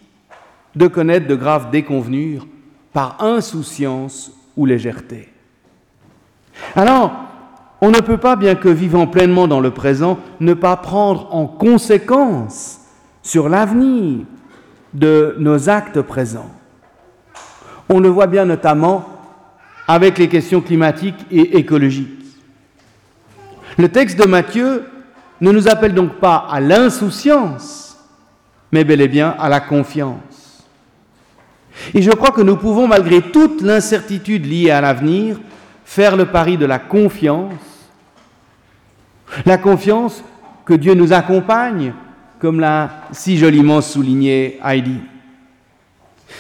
de 0.75 0.87
connaître 0.87 1.27
de 1.27 1.35
graves 1.35 1.71
déconvenures 1.71 2.47
par 2.93 3.23
insouciance 3.23 4.33
ou 4.57 4.67
légèreté. 4.67 5.29
Alors, 6.75 7.13
on 7.81 7.91
ne 7.91 8.01
peut 8.01 8.17
pas, 8.17 8.37
bien 8.37 8.55
que 8.55 8.69
vivant 8.69 9.07
pleinement 9.07 9.49
dans 9.49 9.61
le 9.61 9.71
présent, 9.71 10.19
ne 10.41 10.55
pas 10.55 10.77
prendre 10.77 11.35
en 11.35 11.47
conséquence 11.47 12.81
sur 13.23 13.49
l'avenir 13.49 14.21
de 14.95 15.37
nos 15.39 15.69
actes 15.69 16.01
présents. 16.01 16.51
On 17.89 18.01
le 18.01 18.09
voit 18.09 18.27
bien 18.27 18.47
notamment 18.47 19.05
avec 19.87 20.19
les 20.19 20.29
questions 20.29 20.61
climatiques 20.61 21.27
et 21.31 21.59
écologiques. 21.59 22.09
Le 23.79 23.89
texte 23.89 24.19
de 24.19 24.27
Matthieu 24.27 24.85
ne 25.41 25.53
nous 25.53 25.69
appelle 25.69 25.95
donc 25.95 26.15
pas 26.15 26.47
à 26.51 26.61
l'insouciance, 26.61 27.99
mais 28.73 28.85
bel 28.85 29.01
et 29.01 29.09
bien 29.09 29.35
à 29.39 29.49
la 29.49 29.61
confiance. 29.61 30.65
Et 31.95 32.03
je 32.03 32.11
crois 32.11 32.31
que 32.31 32.41
nous 32.41 32.57
pouvons, 32.57 32.89
malgré 32.89 33.21
toute 33.21 33.61
l'incertitude 33.61 34.47
liée 34.47 34.71
à 34.71 34.81
l'avenir, 34.81 35.39
faire 35.85 36.17
le 36.17 36.27
pari 36.27 36.57
de 36.57 36.67
la 36.67 36.79
confiance. 36.79 37.53
La 39.45 39.59
confiance 39.59 40.23
que 40.65 40.75
Dieu 40.75 40.95
nous 40.95 41.13
accompagne 41.13 41.93
comme 42.39 42.61
l'a 42.61 42.91
si 43.13 43.39
joliment 43.39 43.81
souligné 43.81 44.59
Heidi. 44.65 45.01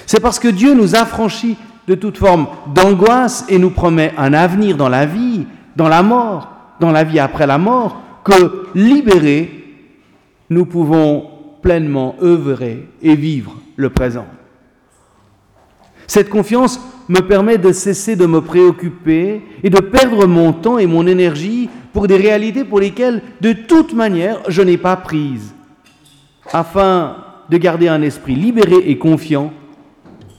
C'est 0.06 0.20
parce 0.20 0.38
que 0.38 0.48
Dieu 0.48 0.74
nous 0.74 0.94
affranchit 0.94 1.56
de 1.86 1.94
toute 1.94 2.18
forme 2.18 2.48
d'angoisse 2.74 3.44
et 3.48 3.58
nous 3.58 3.70
promet 3.70 4.12
un 4.18 4.32
avenir 4.32 4.76
dans 4.76 4.88
la 4.88 5.06
vie, 5.06 5.46
dans 5.76 5.88
la 5.88 6.02
mort, 6.02 6.50
dans 6.80 6.90
la 6.90 7.04
vie 7.04 7.20
après 7.20 7.46
la 7.46 7.58
mort, 7.58 8.02
que 8.26 8.66
libérés, 8.74 9.48
nous 10.50 10.66
pouvons 10.66 11.30
pleinement 11.62 12.16
œuvrer 12.20 12.88
et 13.00 13.14
vivre 13.14 13.54
le 13.76 13.88
présent. 13.88 14.26
Cette 16.08 16.28
confiance 16.28 16.80
me 17.08 17.20
permet 17.20 17.56
de 17.56 17.70
cesser 17.70 18.16
de 18.16 18.26
me 18.26 18.40
préoccuper 18.40 19.42
et 19.62 19.70
de 19.70 19.78
perdre 19.78 20.26
mon 20.26 20.52
temps 20.52 20.78
et 20.78 20.86
mon 20.86 21.06
énergie 21.06 21.70
pour 21.92 22.08
des 22.08 22.16
réalités 22.16 22.64
pour 22.64 22.80
lesquelles, 22.80 23.22
de 23.40 23.52
toute 23.52 23.94
manière, 23.94 24.40
je 24.48 24.62
n'ai 24.62 24.76
pas 24.76 24.96
prise, 24.96 25.54
afin 26.52 27.18
de 27.48 27.56
garder 27.58 27.86
un 27.86 28.02
esprit 28.02 28.34
libéré 28.34 28.76
et 28.86 28.98
confiant 28.98 29.52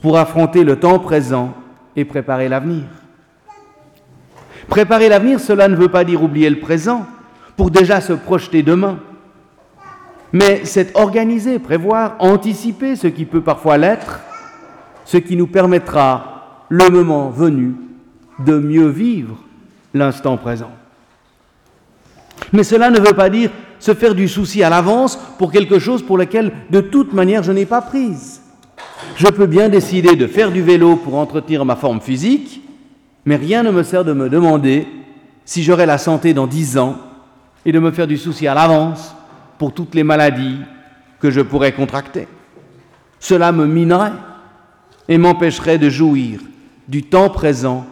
pour 0.02 0.18
affronter 0.18 0.62
le 0.62 0.76
temps 0.76 0.98
présent 0.98 1.54
et 1.96 2.04
préparer 2.04 2.50
l'avenir. 2.50 2.84
Préparer 4.68 5.08
l'avenir, 5.08 5.40
cela 5.40 5.68
ne 5.68 5.76
veut 5.76 5.88
pas 5.88 6.04
dire 6.04 6.22
oublier 6.22 6.50
le 6.50 6.60
présent 6.60 7.06
pour 7.58 7.72
déjà 7.72 8.00
se 8.00 8.12
projeter 8.12 8.62
demain, 8.62 9.00
mais 10.32 10.60
c'est 10.62 10.96
organiser, 10.96 11.58
prévoir, 11.58 12.14
anticiper 12.20 12.94
ce 12.94 13.08
qui 13.08 13.24
peut 13.24 13.40
parfois 13.40 13.76
l'être, 13.76 14.20
ce 15.04 15.16
qui 15.16 15.36
nous 15.36 15.48
permettra, 15.48 16.64
le 16.68 16.88
moment 16.88 17.30
venu, 17.30 17.74
de 18.38 18.56
mieux 18.56 18.86
vivre 18.86 19.36
l'instant 19.92 20.36
présent. 20.36 20.70
Mais 22.52 22.62
cela 22.62 22.90
ne 22.90 23.00
veut 23.00 23.14
pas 23.14 23.28
dire 23.28 23.50
se 23.80 23.92
faire 23.92 24.14
du 24.14 24.28
souci 24.28 24.62
à 24.62 24.70
l'avance 24.70 25.18
pour 25.36 25.50
quelque 25.50 25.80
chose 25.80 26.04
pour 26.04 26.16
lequel, 26.16 26.52
de 26.70 26.80
toute 26.80 27.12
manière, 27.12 27.42
je 27.42 27.50
n'ai 27.50 27.66
pas 27.66 27.82
prise. 27.82 28.40
Je 29.16 29.26
peux 29.26 29.46
bien 29.46 29.68
décider 29.68 30.14
de 30.14 30.28
faire 30.28 30.52
du 30.52 30.62
vélo 30.62 30.94
pour 30.94 31.16
entretenir 31.16 31.64
ma 31.64 31.74
forme 31.74 32.00
physique, 32.00 32.62
mais 33.24 33.34
rien 33.34 33.64
ne 33.64 33.72
me 33.72 33.82
sert 33.82 34.04
de 34.04 34.12
me 34.12 34.28
demander 34.28 34.86
si 35.44 35.64
j'aurai 35.64 35.86
la 35.86 35.98
santé 35.98 36.34
dans 36.34 36.46
dix 36.46 36.78
ans 36.78 36.98
et 37.64 37.72
de 37.72 37.78
me 37.78 37.90
faire 37.90 38.06
du 38.06 38.16
souci 38.16 38.46
à 38.46 38.54
l'avance 38.54 39.14
pour 39.58 39.72
toutes 39.72 39.94
les 39.94 40.04
maladies 40.04 40.58
que 41.20 41.30
je 41.30 41.40
pourrais 41.40 41.72
contracter. 41.72 42.28
Cela 43.20 43.52
me 43.52 43.66
minerait 43.66 44.12
et 45.08 45.18
m'empêcherait 45.18 45.78
de 45.78 45.90
jouir 45.90 46.40
du 46.86 47.02
temps 47.02 47.30
présent 47.30 47.86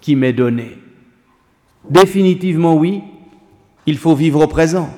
qui 0.00 0.16
m'est 0.16 0.32
donné. 0.32 0.78
Définitivement 1.88 2.74
oui, 2.74 3.02
il 3.86 3.98
faut 3.98 4.14
vivre 4.14 4.44
au 4.44 4.46
présent, 4.46 4.90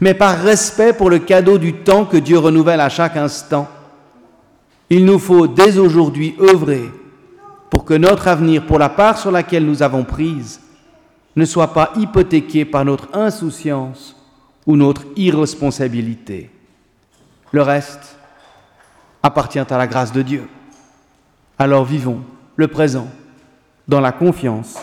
mais 0.00 0.14
par 0.14 0.38
respect 0.38 0.92
pour 0.92 1.10
le 1.10 1.18
cadeau 1.18 1.58
du 1.58 1.74
temps 1.74 2.04
que 2.04 2.16
Dieu 2.16 2.38
renouvelle 2.38 2.80
à 2.80 2.88
chaque 2.88 3.16
instant 3.16 3.68
il 4.90 5.04
nous 5.04 5.20
faut 5.20 5.46
dès 5.46 5.78
aujourd'hui 5.78 6.34
œuvrer 6.40 6.90
pour 7.70 7.84
que 7.84 7.94
notre 7.94 8.26
avenir, 8.26 8.66
pour 8.66 8.78
la 8.78 8.88
part 8.88 9.16
sur 9.16 9.30
laquelle 9.30 9.64
nous 9.64 9.84
avons 9.84 10.02
prise, 10.02 10.60
ne 11.36 11.44
soit 11.44 11.72
pas 11.72 11.92
hypothéqué 11.96 12.64
par 12.64 12.84
notre 12.84 13.08
insouciance 13.16 14.16
ou 14.66 14.76
notre 14.76 15.04
irresponsabilité. 15.16 16.50
Le 17.52 17.62
reste 17.62 18.16
appartient 19.22 19.58
à 19.58 19.78
la 19.78 19.86
grâce 19.86 20.12
de 20.12 20.22
Dieu. 20.22 20.48
Alors 21.58 21.84
vivons 21.84 22.22
le 22.56 22.68
présent 22.68 23.08
dans 23.86 24.00
la 24.00 24.12
confiance 24.12 24.76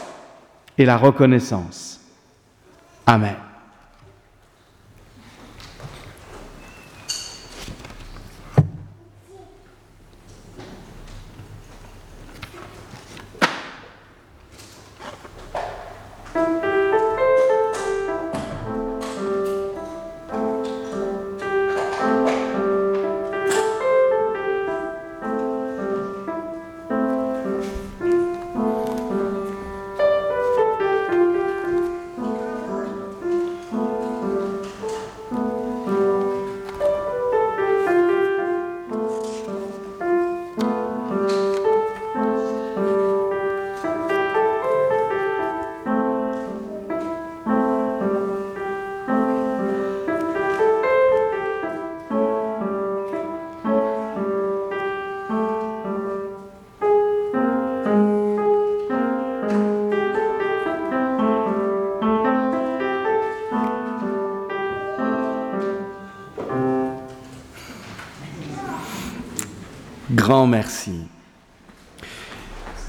et 0.77 0.85
la 0.85 0.97
reconnaissance. 0.97 1.99
Amen. 3.05 3.46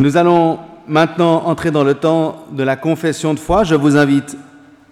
Nous 0.01 0.17
allons 0.17 0.61
maintenant 0.87 1.43
entrer 1.47 1.73
dans 1.73 1.83
le 1.83 1.95
temps 1.95 2.47
de 2.53 2.63
la 2.63 2.77
confession 2.77 3.35
de 3.35 3.41
foi. 3.41 3.65
Je 3.65 3.75
vous 3.75 3.97
invite 3.97 4.37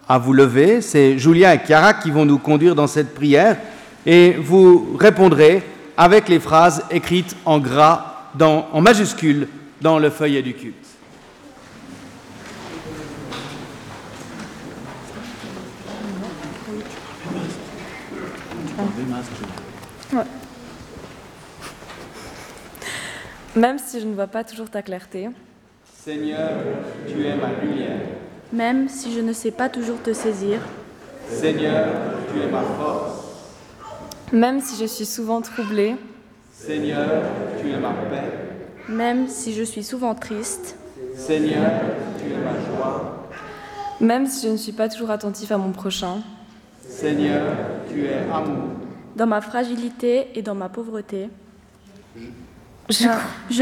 à 0.09 0.18
vous 0.18 0.32
lever. 0.32 0.80
C'est 0.80 1.16
Julia 1.16 1.54
et 1.54 1.61
Chiara 1.64 1.94
qui 1.94 2.11
vont 2.11 2.24
nous 2.24 2.38
conduire 2.38 2.74
dans 2.74 2.88
cette 2.88 3.14
prière 3.14 3.57
et 4.04 4.32
vous 4.32 4.96
répondrez 4.98 5.62
avec 5.96 6.28
les 6.28 6.40
phrases 6.40 6.82
écrites 6.90 7.36
en 7.44 7.61
gras, 7.61 8.30
en 8.40 8.80
majuscule, 8.80 9.46
dans 9.80 10.00
le 10.00 10.11
feuillet 10.11 10.42
du 10.42 10.54
culte. 10.54 10.74
Même 23.57 23.78
si 23.78 24.00
je 24.00 24.07
ne 24.07 24.12
vois 24.12 24.26
pas 24.26 24.44
toujours 24.44 24.68
ta 24.68 24.82
clarté. 24.82 25.30
Seigneur, 26.04 26.61
tu 27.09 27.24
es 27.24 27.34
ma 27.34 27.48
lumière. 27.62 28.00
Même 28.52 28.90
si 28.90 29.14
je 29.14 29.20
ne 29.20 29.32
sais 29.32 29.50
pas 29.50 29.70
toujours 29.70 30.02
te 30.02 30.12
saisir. 30.12 30.61
Seigneur, 31.30 31.88
tu 32.30 32.38
es 32.42 32.50
ma 32.50 32.61
force. 32.61 33.24
Même 34.30 34.61
si 34.61 34.78
je 34.78 34.84
suis 34.84 35.07
souvent 35.07 35.40
troublée. 35.40 35.96
Seigneur, 36.52 37.22
tu 37.59 37.70
es 37.70 37.78
ma 37.78 37.94
paix. 38.11 38.30
Même 38.90 39.26
si 39.26 39.54
je 39.54 39.62
suis 39.62 39.82
souvent 39.82 40.14
triste. 40.14 40.76
Seigneur, 41.16 41.70
tu 42.18 42.34
es 42.34 42.36
ma 42.36 42.52
joie. 42.52 43.26
Même 44.00 44.26
si 44.26 44.48
je 44.48 44.52
ne 44.52 44.59
suis 44.59 44.72
pas 44.72 44.90
toujours 44.90 45.11
attentif 45.11 45.50
à 45.50 45.57
mon 45.57 45.72
prochain. 45.72 46.20
Seigneur, 46.86 47.57
tu 47.88 48.04
es 48.04 48.18
amour. 48.30 48.68
Dans 49.16 49.26
ma 49.26 49.40
fragilité 49.40 50.28
et 50.34 50.42
dans 50.42 50.54
ma 50.54 50.68
pauvreté. 50.68 51.30
Je, 52.14 52.26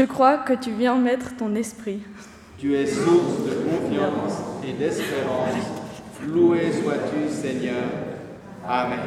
crois 0.03 0.37
que 0.37 0.53
tu 0.53 0.71
viens 0.71 0.95
mettre 0.95 1.35
ton 1.35 1.55
esprit. 1.55 1.99
Tu 2.59 2.75
es 2.75 2.85
source 2.85 3.43
de 3.45 3.55
confiance 3.69 4.33
et 4.63 4.73
d'espérance. 4.73 5.49
Loué 6.27 6.71
sois-tu, 6.71 7.33
Seigneur. 7.33 7.83
Amen. 8.67 8.99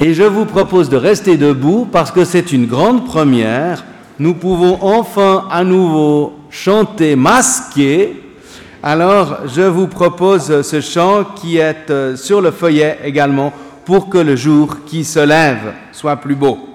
Et 0.00 0.14
je 0.14 0.22
vous 0.22 0.46
propose 0.46 0.88
de 0.88 0.96
rester 0.96 1.36
debout 1.36 1.88
parce 1.90 2.10
que 2.10 2.24
c'est 2.24 2.52
une 2.52 2.66
grande 2.66 3.04
première. 3.04 3.84
Nous 4.18 4.34
pouvons 4.34 4.78
enfin 4.80 5.46
à 5.50 5.64
nouveau 5.64 6.34
chanter 6.50 7.16
masqué. 7.16 8.22
Alors 8.82 9.40
je 9.46 9.62
vous 9.62 9.88
propose 9.88 10.62
ce 10.62 10.80
chant 10.80 11.24
qui 11.36 11.58
est 11.58 11.90
euh, 11.90 12.16
sur 12.16 12.40
le 12.40 12.50
feuillet 12.50 12.98
également 13.04 13.52
pour 13.84 14.08
que 14.08 14.18
le 14.18 14.36
jour 14.36 14.84
qui 14.84 15.04
se 15.04 15.20
lève 15.20 15.74
soit 15.92 16.16
plus 16.16 16.34
beau. 16.34 16.69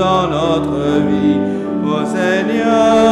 dans 0.00 0.26
notre 0.28 0.80
vie. 1.08 1.38
Ô 1.84 2.06
Seigneur, 2.06 3.09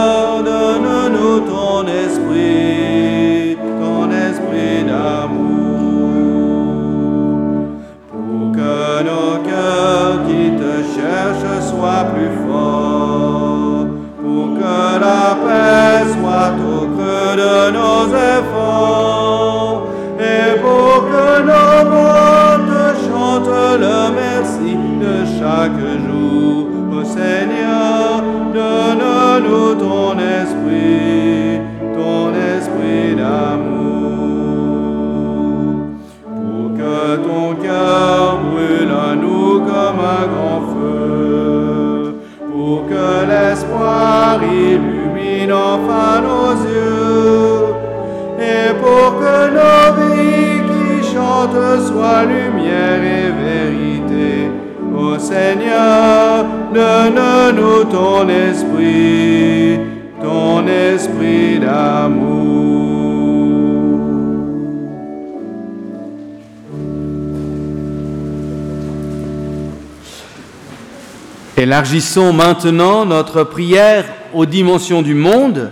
Élargissons 71.78 72.32
maintenant 72.32 73.04
notre 73.04 73.44
prière 73.44 74.04
aux 74.34 74.46
dimensions 74.46 75.00
du 75.00 75.14
monde. 75.14 75.70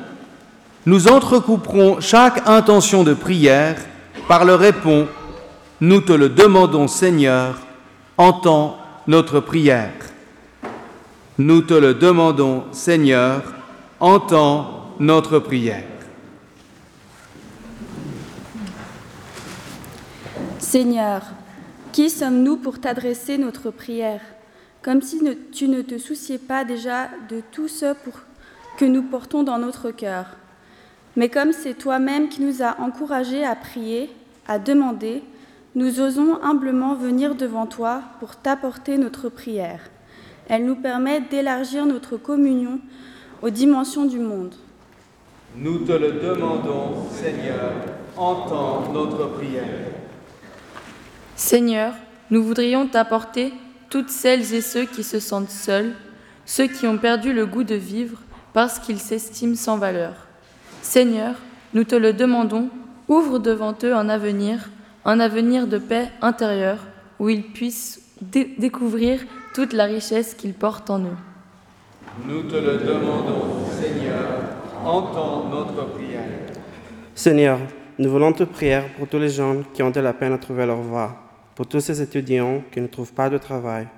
Nous 0.87 1.09
entrecouperons 1.09 2.01
chaque 2.01 2.47
intention 2.47 3.03
de 3.03 3.13
prière 3.13 3.75
par 4.29 4.45
le 4.45 4.55
répond 4.55 5.09
Nous 5.81 6.01
te 6.03 6.13
le 6.13 6.29
demandons 6.29 6.87
Seigneur, 6.87 7.59
entends 8.19 8.79
notre 9.09 9.41
prière. 9.41 9.91
Nous 11.39 11.63
te 11.63 11.75
le 11.75 11.95
demandons 11.95 12.63
Seigneur, 12.71 13.43
entends 13.99 14.93
notre 15.01 15.41
prière. 15.41 15.83
Seigneur, 20.61 21.23
qui 21.91 22.11
sommes-nous 22.11 22.59
pour 22.59 22.81
t'adresser 22.81 23.39
notre 23.39 23.73
prière? 23.73 24.21
Comme 24.87 25.03
si 25.03 25.21
ne- 25.21 25.35
tu 25.53 25.67
ne 25.67 25.83
te 25.83 25.99
souciais 25.99 26.39
pas 26.39 26.65
déjà 26.65 27.09
de 27.29 27.43
tout 27.51 27.67
ce 27.67 27.93
pour- 27.93 28.21
que 28.79 28.85
nous 28.85 29.03
portons 29.03 29.43
dans 29.43 29.59
notre 29.59 29.91
cœur. 29.91 30.27
Mais 31.17 31.29
comme 31.29 31.53
c'est 31.53 31.75
toi-même 31.75 32.29
qui 32.29 32.41
nous 32.41 32.63
as 32.63 32.79
encouragés 32.81 33.45
à 33.45 33.57
prier, 33.57 34.09
à 34.47 34.61
demander, 34.61 35.25
nous 35.75 35.99
osons 36.01 36.39
humblement 36.41 36.95
venir 36.95 37.35
devant 37.35 37.67
toi 37.67 38.01
pour 38.21 38.37
t'apporter 38.37 38.97
notre 38.97 39.29
prière. 39.29 39.81
Elle 40.49 40.65
nous 40.67 40.77
permet 40.77 41.21
d'élargir 41.21 41.85
notre 41.85 42.17
communion 42.17 42.79
aux 43.43 43.51
dimensions 43.51 44.05
du 44.05 44.21
monde. 44.21 44.55
Nous 45.57 45.79
te 45.81 45.91
le 45.93 46.13
demandons 46.13 47.09
Seigneur, 47.11 47.73
entends 48.17 48.93
notre 48.93 49.31
prière. 49.31 49.65
Seigneur, 51.35 51.93
nous 52.31 52.45
voudrions 52.45 52.87
t'apporter 52.87 53.53
toutes 53.91 54.11
celles 54.11 54.53
et 54.55 54.61
ceux 54.61 54.85
qui 54.85 55.03
se 55.03 55.21
sentent 55.21 55.51
seuls, 55.51 55.93
ceux 56.45 56.67
qui 56.67 56.87
ont 56.87 56.99
perdu 56.99 57.33
le 57.33 57.47
goût 57.47 57.65
de 57.65 57.75
vivre 57.75 58.19
parce 58.53 58.79
qu'ils 58.79 58.99
s'estiment 59.01 59.55
sans 59.57 59.79
valeur. 59.79 60.15
Seigneur, 60.83 61.35
nous 61.75 61.85
te 61.85 61.95
le 61.97 62.13
demandons, 62.13 62.69
ouvre 63.09 63.39
devant 63.39 63.75
eux 63.83 63.95
un 63.95 64.09
avenir, 64.09 64.71
un 65.05 65.21
avenir 65.21 65.67
de 65.67 65.79
paix 65.79 66.09
intérieure, 66.23 66.79
où 67.19 67.29
ils 67.29 67.43
puissent 67.43 68.01
dé- 68.21 68.55
découvrir 68.59 69.21
toute 69.55 69.73
la 69.73 69.85
richesse 69.85 70.35
qu'ils 70.35 70.55
portent 70.55 70.91
en 70.91 71.01
eux. 71.01 71.17
Nous 72.27 72.43
te 72.45 72.57
le 72.57 72.79
demandons 72.79 73.67
Seigneur, 73.81 74.25
entends 74.85 75.49
notre 75.51 75.87
prière. 75.95 76.23
Seigneur, 77.15 77.59
nous 77.99 78.11
voulons 78.11 78.33
te 78.33 78.45
prier 78.45 78.81
pour 78.99 79.09
tous 79.09 79.19
les 79.19 79.29
gens 79.29 79.57
qui 79.75 79.83
ont 79.83 79.91
de 79.91 80.01
la 80.01 80.13
peine 80.13 80.33
à 80.33 80.39
trouver 80.39 80.67
leur 80.67 80.81
voie, 80.81 81.26
pour 81.57 81.67
tous 81.67 81.81
ces 81.81 82.01
étudiants 82.03 82.63
qui 82.71 82.81
ne 82.81 82.87
trouvent 82.87 83.15
pas 83.15 83.31
de 83.31 83.39
travail, 83.39 83.89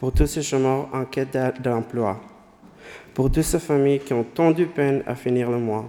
pour 0.00 0.12
tous 0.12 0.26
ces 0.26 0.42
chômeurs 0.42 0.88
en 0.92 1.04
quête 1.04 1.38
d'emploi, 1.62 2.20
pour 3.14 3.30
toutes 3.30 3.44
ces 3.44 3.60
familles 3.60 4.00
qui 4.00 4.12
ont 4.12 4.24
tant 4.24 4.50
de 4.50 4.64
peine 4.64 5.02
à 5.06 5.14
finir 5.14 5.50
le 5.50 5.58
mois, 5.58 5.88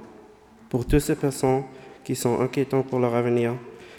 pour 0.69 0.85
toutes 0.85 0.99
ces 0.99 1.15
personnes 1.15 1.63
qui 2.03 2.15
sont 2.15 2.39
inquiétantes 2.39 2.85
pour 2.85 2.99
leur 2.99 3.15
avenir. 3.15 3.55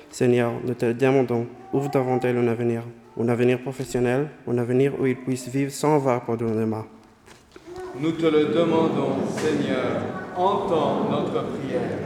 Seigneur, 0.09 0.53
nous 0.65 0.75
te 0.75 0.93
demandons, 0.93 1.47
ouvre 1.73 1.91
devant 1.91 2.21
elles 2.21 2.39
un 2.39 2.47
avenir, 2.47 2.83
un 3.21 3.29
avenir 3.29 3.61
professionnel, 3.61 4.29
un 4.47 4.57
avenir 4.57 4.93
où 4.99 5.05
ils 5.05 5.17
puissent 5.17 5.49
vivre 5.49 5.73
sans 5.73 5.97
avoir 5.97 6.25
pardonnement. 6.25 6.85
Nous 7.99 8.13
te 8.13 8.27
le 8.27 8.55
demandons 8.55 9.27
Seigneur, 9.37 10.03
entends 10.37 11.11
notre 11.11 11.45
prière. 11.49 11.99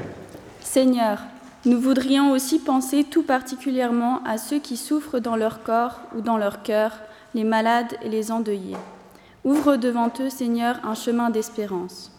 Seigneur, 0.60 1.18
nous 1.66 1.78
voudrions 1.80 2.32
aussi 2.32 2.58
penser 2.58 3.04
tout 3.04 3.22
particulièrement 3.22 4.22
à 4.24 4.38
ceux 4.38 4.58
qui 4.58 4.76
souffrent 4.76 5.18
dans 5.20 5.36
leur 5.36 5.62
corps 5.62 6.00
ou 6.16 6.20
dans 6.22 6.38
leur 6.38 6.62
cœur, 6.62 6.92
les 7.34 7.44
malades 7.44 7.92
et 8.02 8.08
les 8.08 8.32
endeuillés. 8.32 8.76
Ouvre 9.44 9.76
devant 9.76 10.10
eux, 10.20 10.30
Seigneur, 10.30 10.76
un 10.84 10.94
chemin 10.94 11.30
d'espérance. 11.30 12.12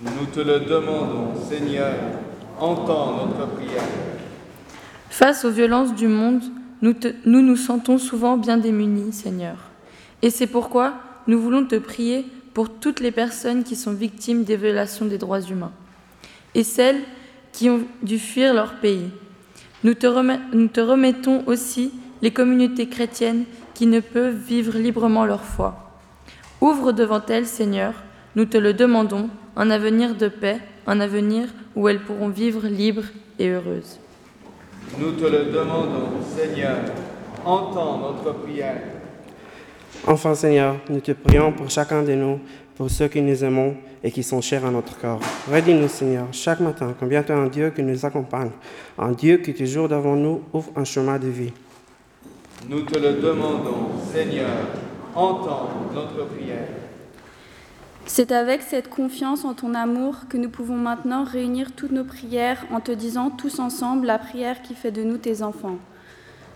Nous 0.00 0.26
te 0.32 0.40
le 0.40 0.60
demandons 0.60 1.32
Seigneur, 1.48 1.94
entends 2.60 3.26
notre 3.26 3.46
prière. 3.54 3.82
Face 5.10 5.44
aux 5.44 5.50
violences 5.50 5.94
du 5.94 6.08
monde, 6.08 6.42
nous, 6.82 6.92
te- 6.92 7.14
nous 7.24 7.40
nous 7.40 7.56
sentons 7.56 7.98
souvent 7.98 8.36
bien 8.36 8.58
démunis, 8.58 9.12
Seigneur. 9.12 9.56
Et 10.22 10.30
c'est 10.30 10.46
pourquoi 10.46 10.94
nous 11.26 11.40
voulons 11.40 11.64
te 11.64 11.76
prier 11.76 12.26
pour 12.52 12.68
toutes 12.68 13.00
les 13.00 13.12
personnes 13.12 13.64
qui 13.64 13.76
sont 13.76 13.92
victimes 13.92 14.44
des 14.44 14.56
violations 14.56 15.06
des 15.06 15.18
droits 15.18 15.40
humains 15.42 15.72
et 16.54 16.64
celles 16.64 17.00
qui 17.56 17.70
ont 17.70 17.80
dû 18.02 18.18
fuir 18.18 18.52
leur 18.52 18.74
pays. 18.74 19.08
Nous 19.82 19.94
te, 19.94 20.06
remet- 20.06 20.40
nous 20.52 20.68
te 20.68 20.80
remettons 20.80 21.42
aussi 21.46 21.90
les 22.20 22.30
communautés 22.30 22.86
chrétiennes 22.86 23.44
qui 23.72 23.86
ne 23.86 24.00
peuvent 24.00 24.36
vivre 24.36 24.76
librement 24.76 25.24
leur 25.24 25.42
foi. 25.42 25.74
Ouvre 26.60 26.92
devant 26.92 27.22
elles, 27.30 27.46
Seigneur, 27.46 27.94
nous 28.34 28.44
te 28.44 28.58
le 28.58 28.74
demandons, 28.74 29.30
un 29.56 29.70
avenir 29.70 30.14
de 30.14 30.28
paix, 30.28 30.58
un 30.86 31.00
avenir 31.00 31.48
où 31.74 31.88
elles 31.88 32.00
pourront 32.00 32.28
vivre 32.28 32.66
libres 32.66 33.08
et 33.38 33.48
heureuses. 33.48 33.98
Nous 34.98 35.12
te 35.12 35.24
le 35.24 35.50
demandons 35.50 36.20
Seigneur, 36.36 36.76
entends 37.42 37.98
notre 38.00 38.34
prière. 38.40 38.82
Enfin, 40.06 40.34
Seigneur, 40.34 40.76
nous 40.90 41.00
te 41.00 41.12
prions 41.12 41.52
pour 41.52 41.70
chacun 41.70 42.02
de 42.02 42.12
nous, 42.12 42.38
pour 42.76 42.90
ceux 42.90 43.08
que 43.08 43.18
nous 43.18 43.42
aimons 43.42 43.74
et 44.04 44.10
qui 44.10 44.22
sont 44.22 44.40
chers 44.40 44.64
à 44.64 44.70
notre 44.70 44.98
corps. 44.98 45.20
Redis-nous, 45.50 45.88
Seigneur, 45.88 46.26
chaque 46.32 46.60
matin 46.60 46.94
combien 46.98 47.22
tu 47.22 47.32
es 47.32 47.34
un 47.34 47.46
Dieu 47.46 47.70
qui 47.70 47.82
nous 47.82 48.04
accompagne, 48.04 48.50
un 48.98 49.12
Dieu 49.12 49.38
qui 49.38 49.54
toujours 49.54 49.88
devant 49.88 50.14
nous 50.14 50.42
ouvre 50.52 50.70
un 50.76 50.84
chemin 50.84 51.18
de 51.18 51.28
vie. 51.28 51.52
Nous 52.68 52.82
te 52.82 52.98
le 52.98 53.14
demandons 53.14 53.90
Seigneur, 54.12 54.48
entends 55.14 55.68
notre 55.94 56.26
prière. 56.26 56.68
C'est 58.08 58.30
avec 58.30 58.62
cette 58.62 58.88
confiance 58.88 59.44
en 59.44 59.54
ton 59.54 59.74
amour 59.74 60.28
que 60.28 60.36
nous 60.36 60.48
pouvons 60.48 60.76
maintenant 60.76 61.24
réunir 61.24 61.72
toutes 61.72 61.90
nos 61.90 62.04
prières 62.04 62.64
en 62.70 62.80
te 62.80 62.92
disant 62.92 63.30
tous 63.30 63.58
ensemble 63.58 64.06
la 64.06 64.18
prière 64.18 64.62
qui 64.62 64.74
fait 64.74 64.92
de 64.92 65.02
nous 65.02 65.18
tes 65.18 65.42
enfants. 65.42 65.78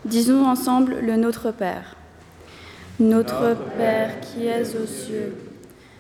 Disons 0.05 0.47
ensemble 0.47 0.97
le 1.03 1.17
Notre 1.17 1.51
Père. 1.51 1.97
Notre 3.01 3.57
Père 3.77 4.21
qui 4.21 4.47
es 4.47 4.77
aux 4.77 4.87
cieux, 4.87 5.35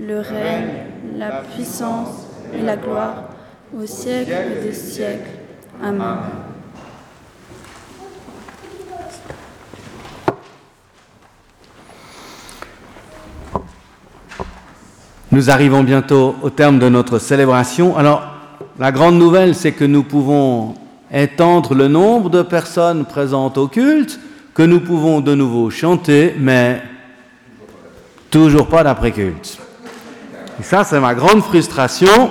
le 0.00 0.20
règne, 0.20 1.16
la 1.16 1.42
puissance 1.42 2.26
et 2.56 2.62
la 2.62 2.76
gloire 2.76 3.24
au 3.76 3.86
siècle 3.86 4.32
des 4.62 4.72
siècles. 4.72 5.30
Amen. 5.82 6.16
Nous 15.32 15.50
arrivons 15.50 15.82
bientôt 15.82 16.36
au 16.42 16.50
terme 16.50 16.78
de 16.78 16.88
notre 16.88 17.18
célébration. 17.18 17.96
Alors, 17.96 18.22
la 18.78 18.92
grande 18.92 19.18
nouvelle, 19.18 19.54
c'est 19.54 19.72
que 19.72 19.84
nous 19.84 20.04
pouvons 20.04 20.74
étendre 21.12 21.74
le 21.74 21.88
nombre 21.88 22.30
de 22.30 22.42
personnes 22.42 23.04
présentes 23.04 23.58
au 23.58 23.66
culte, 23.66 24.20
que 24.54 24.62
nous 24.62 24.80
pouvons 24.80 25.20
de 25.20 25.34
nouveau 25.34 25.70
chanter, 25.70 26.34
mais 26.38 26.80
Toujours 28.34 28.66
pas 28.66 28.82
d'après-culte. 28.82 29.63
Ça, 30.62 30.84
c'est 30.84 31.00
ma 31.00 31.14
grande 31.14 31.42
frustration, 31.42 32.30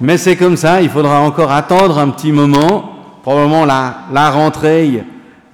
mais 0.00 0.16
c'est 0.16 0.36
comme 0.36 0.56
ça, 0.56 0.80
il 0.80 0.88
faudra 0.88 1.20
encore 1.20 1.52
attendre 1.52 1.98
un 1.98 2.08
petit 2.08 2.32
moment, 2.32 2.92
probablement 3.22 3.64
la, 3.64 3.98
la 4.12 4.30
rentrée 4.30 5.04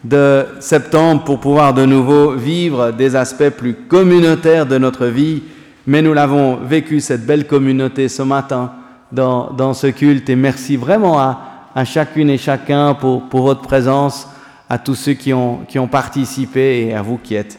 de 0.04 0.46
septembre 0.60 1.24
pour 1.24 1.40
pouvoir 1.40 1.74
de 1.74 1.84
nouveau 1.84 2.32
vivre 2.32 2.92
des 2.92 3.16
aspects 3.16 3.50
plus 3.50 3.74
communautaires 3.74 4.66
de 4.66 4.78
notre 4.78 5.06
vie, 5.06 5.42
mais 5.86 6.02
nous 6.02 6.12
l'avons 6.12 6.56
vécu, 6.56 7.00
cette 7.00 7.26
belle 7.26 7.46
communauté, 7.46 8.08
ce 8.08 8.22
matin 8.22 8.72
dans, 9.10 9.50
dans 9.50 9.74
ce 9.74 9.88
culte, 9.88 10.30
et 10.30 10.36
merci 10.36 10.76
vraiment 10.76 11.18
à, 11.18 11.40
à 11.74 11.84
chacune 11.84 12.30
et 12.30 12.38
chacun 12.38 12.94
pour, 12.94 13.28
pour, 13.28 13.42
votre 13.42 13.62
présence, 13.62 14.28
à 14.68 14.78
tous 14.78 14.94
ceux 14.94 15.14
qui 15.14 15.32
ont, 15.34 15.60
qui 15.68 15.78
ont 15.78 15.88
participé 15.88 16.86
et 16.86 16.94
à 16.94 17.02
vous 17.02 17.18
qui 17.18 17.34
êtes 17.34 17.58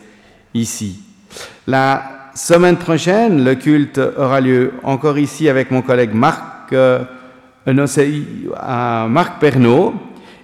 ici. 0.53 1.01
La 1.67 2.22
semaine 2.33 2.77
prochaine, 2.77 3.43
le 3.43 3.55
culte 3.55 3.99
aura 4.17 4.41
lieu 4.41 4.73
encore 4.83 5.17
ici 5.17 5.49
avec 5.49 5.71
mon 5.71 5.81
collègue 5.81 6.13
Marc, 6.13 6.73
euh, 6.73 7.03
Pernaud, 9.39 9.93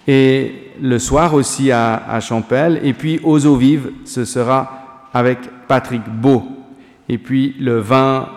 et 0.07 0.51
le 0.81 0.99
soir 0.99 1.33
aussi 1.33 1.71
à, 1.71 1.95
à, 2.09 2.19
Champel. 2.19 2.79
Et 2.83 2.93
puis 2.93 3.19
aux 3.23 3.45
eaux 3.45 3.55
vives, 3.55 3.91
ce 4.05 4.25
sera 4.25 5.07
avec 5.13 5.39
Patrick 5.67 6.03
Beau. 6.07 6.43
Et 7.07 7.17
puis 7.17 7.55
le 7.59 7.79
20 7.79 8.27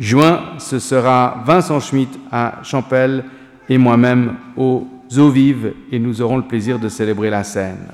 juin, 0.00 0.40
ce 0.58 0.78
sera 0.78 1.42
Vincent 1.46 1.80
Schmitt 1.80 2.10
à 2.30 2.60
Champel 2.62 3.24
et 3.68 3.78
moi-même 3.78 4.34
aux 4.56 4.86
eaux 5.16 5.30
vives. 5.30 5.72
Et 5.90 5.98
nous 5.98 6.20
aurons 6.20 6.36
le 6.36 6.42
plaisir 6.42 6.78
de 6.78 6.88
célébrer 6.88 7.30
la 7.30 7.44
scène. 7.44 7.86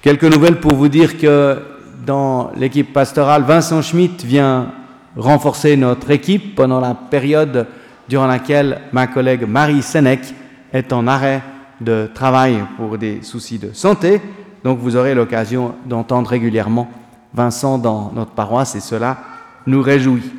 Quelques 0.00 0.24
nouvelles 0.24 0.60
pour 0.60 0.74
vous 0.74 0.88
dire 0.88 1.18
que 1.18 1.58
dans 2.04 2.50
l'équipe 2.56 2.92
pastorale, 2.92 3.42
Vincent 3.42 3.82
Schmitt 3.82 4.24
vient 4.24 4.72
renforcer 5.16 5.76
notre 5.76 6.10
équipe 6.10 6.54
pendant 6.54 6.80
la 6.80 6.94
période 6.94 7.66
durant 8.08 8.26
laquelle 8.26 8.80
ma 8.92 9.06
collègue 9.06 9.46
Marie 9.46 9.82
Sénèque 9.82 10.34
est 10.72 10.92
en 10.92 11.06
arrêt 11.06 11.42
de 11.80 12.08
travail 12.12 12.64
pour 12.76 12.98
des 12.98 13.22
soucis 13.22 13.58
de 13.58 13.72
santé. 13.72 14.20
Donc 14.64 14.78
vous 14.78 14.96
aurez 14.96 15.14
l'occasion 15.14 15.74
d'entendre 15.86 16.30
régulièrement 16.30 16.88
Vincent 17.32 17.78
dans 17.78 18.12
notre 18.14 18.30
paroisse 18.30 18.76
et 18.76 18.80
cela 18.80 19.18
nous 19.66 19.82
réjouit. 19.82 20.30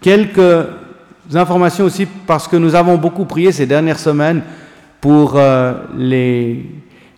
Quelques 0.00 0.66
informations 1.34 1.84
aussi 1.84 2.06
parce 2.26 2.48
que 2.48 2.56
nous 2.56 2.74
avons 2.74 2.96
beaucoup 2.96 3.24
prié 3.24 3.52
ces 3.52 3.66
dernières 3.66 3.98
semaines 3.98 4.42
pour 5.00 5.34
euh, 5.36 5.74
les, 5.96 6.64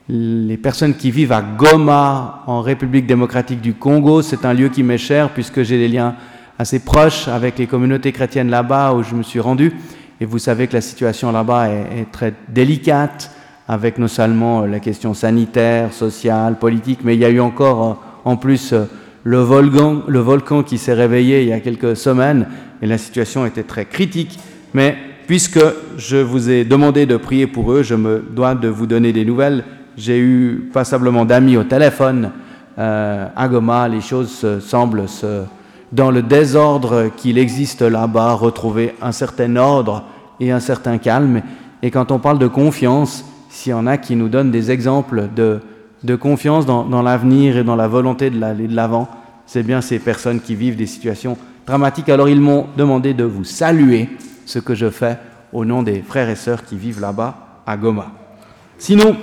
les 0.09 0.57
personnes 0.59 0.95
qui 0.95 1.11
vivent 1.11 1.33
à 1.33 1.41
Goma 1.41 2.43
en 2.47 2.61
République 2.61 3.07
démocratique 3.07 3.61
du 3.61 3.75
Congo. 3.75 4.21
C'est 4.23 4.45
un 4.45 4.53
lieu 4.53 4.69
qui 4.69 4.83
m'est 4.83 4.99
cher 4.99 5.31
puisque 5.31 5.63
j'ai 5.63 5.79
des 5.79 5.89
liens 5.89 6.17
assez 6.59 6.79
proches 6.81 7.27
avec 7.29 7.59
les 7.59 7.67
communautés 7.67 8.13
chrétiennes 8.13 8.51
là-bas 8.51 8.93
où 8.93 9.03
je 9.03 9.15
me 9.15 9.23
suis 9.23 9.41
rendu. 9.41 9.73
Et 10.21 10.27
vous 10.27 10.39
savez 10.39 10.67
que 10.67 10.75
la 10.75 10.81
situation 10.81 11.33
là-bas 11.33 11.69
est, 11.71 12.11
très 12.13 12.35
délicate 12.49 13.31
avec 13.67 13.99
non 13.99 14.09
seulement 14.09 14.67
la 14.67 14.79
question 14.79 15.15
sanitaire, 15.15 15.93
sociale, 15.93 16.59
politique, 16.59 17.01
mais 17.03 17.15
il 17.15 17.21
y 17.21 17.25
a 17.25 17.31
eu 17.31 17.41
encore 17.41 18.03
en 18.25 18.37
plus 18.37 18.75
le 19.25 19.39
volcan, 19.39 20.03
le 20.07 20.19
volcan 20.19 20.63
qui 20.63 20.77
s'est 20.77 20.93
réveillé 20.93 21.43
il 21.43 21.49
y 21.49 21.53
a 21.53 21.61
quelques 21.61 21.97
semaines 21.97 22.47
et 22.83 22.87
la 22.87 22.99
situation 22.99 23.47
était 23.47 23.63
très 23.63 23.87
critique. 23.87 24.39
Mais 24.75 24.97
puisque 25.27 25.61
je 25.97 26.19
vous 26.19 26.51
ai 26.51 26.65
demandé 26.65 27.07
de 27.07 27.17
prier 27.17 27.47
pour 27.47 27.73
eux, 27.73 27.83
je 27.83 27.95
me 27.95 28.23
dois 28.31 28.55
de 28.55 28.69
vous 28.69 28.87
donner 28.87 29.13
des 29.13 29.25
nouvelles. 29.25 29.65
J'ai 29.97 30.19
eu 30.19 30.71
passablement 30.73 31.25
d'amis 31.25 31.57
au 31.57 31.65
téléphone 31.65 32.31
euh, 32.79 33.29
à 33.35 33.49
Goma. 33.49 33.89
Les 33.89 34.01
choses 34.01 34.47
semblent 34.61 35.09
se, 35.09 35.45
dans 35.93 36.11
le 36.11 36.23
désordre 36.23 37.11
qu'il 37.17 37.39
existe 37.39 37.83
là-bas, 37.83 38.33
retrouver 38.33 38.95
un 39.01 39.13
certain 39.13 39.55
ordre 39.57 40.05
et 40.41 40.51
un 40.51 40.61
certain 40.61 40.99
calme. 40.99 41.43
Et 41.83 41.91
quand 41.91 42.11
on 42.11 42.19
parle 42.19 42.39
de 42.39 42.49
confiance, 42.49 43.25
s'il 43.49 43.71
y 43.71 43.75
en 43.75 43.87
a 43.87 43.97
qui 43.97 44.17
nous 44.17 44.29
donnent 44.29 44.51
des 44.51 44.71
exemples 44.71 45.29
de, 45.35 45.61
de 46.03 46.17
confiance 46.17 46.67
dans, 46.67 46.85
dans 46.85 47.03
l'avenir 47.03 47.57
et 47.57 47.65
dans 47.65 47.77
la 47.77 47.87
volonté 47.87 48.31
d'aller 48.31 48.67
de 48.67 48.75
l'avant, 48.75 49.09
c'est 49.47 49.63
bien 49.63 49.81
ces 49.81 49.99
personnes 50.01 50.41
qui 50.41 50.55
vivent 50.55 50.77
des 50.77 50.87
situations 50.87 51.37
dramatiques. 51.67 52.09
Alors 52.09 52.29
ils 52.29 52.41
m'ont 52.41 52.67
demandé 52.77 53.15
de 53.15 53.25
vous 53.25 53.45
saluer, 53.45 54.09
ce 54.47 54.59
que 54.59 54.75
je 54.75 54.91
fais 54.91 55.19
au 55.53 55.65
nom 55.65 55.83
des 55.83 56.03
frères 56.03 56.29
et 56.29 56.37
sœurs 56.37 56.65
qui 56.65 56.77
vivent 56.77 57.01
là-bas 57.01 57.63
à 57.67 57.77
Goma. 57.77 58.09
Sinon, 58.77 59.17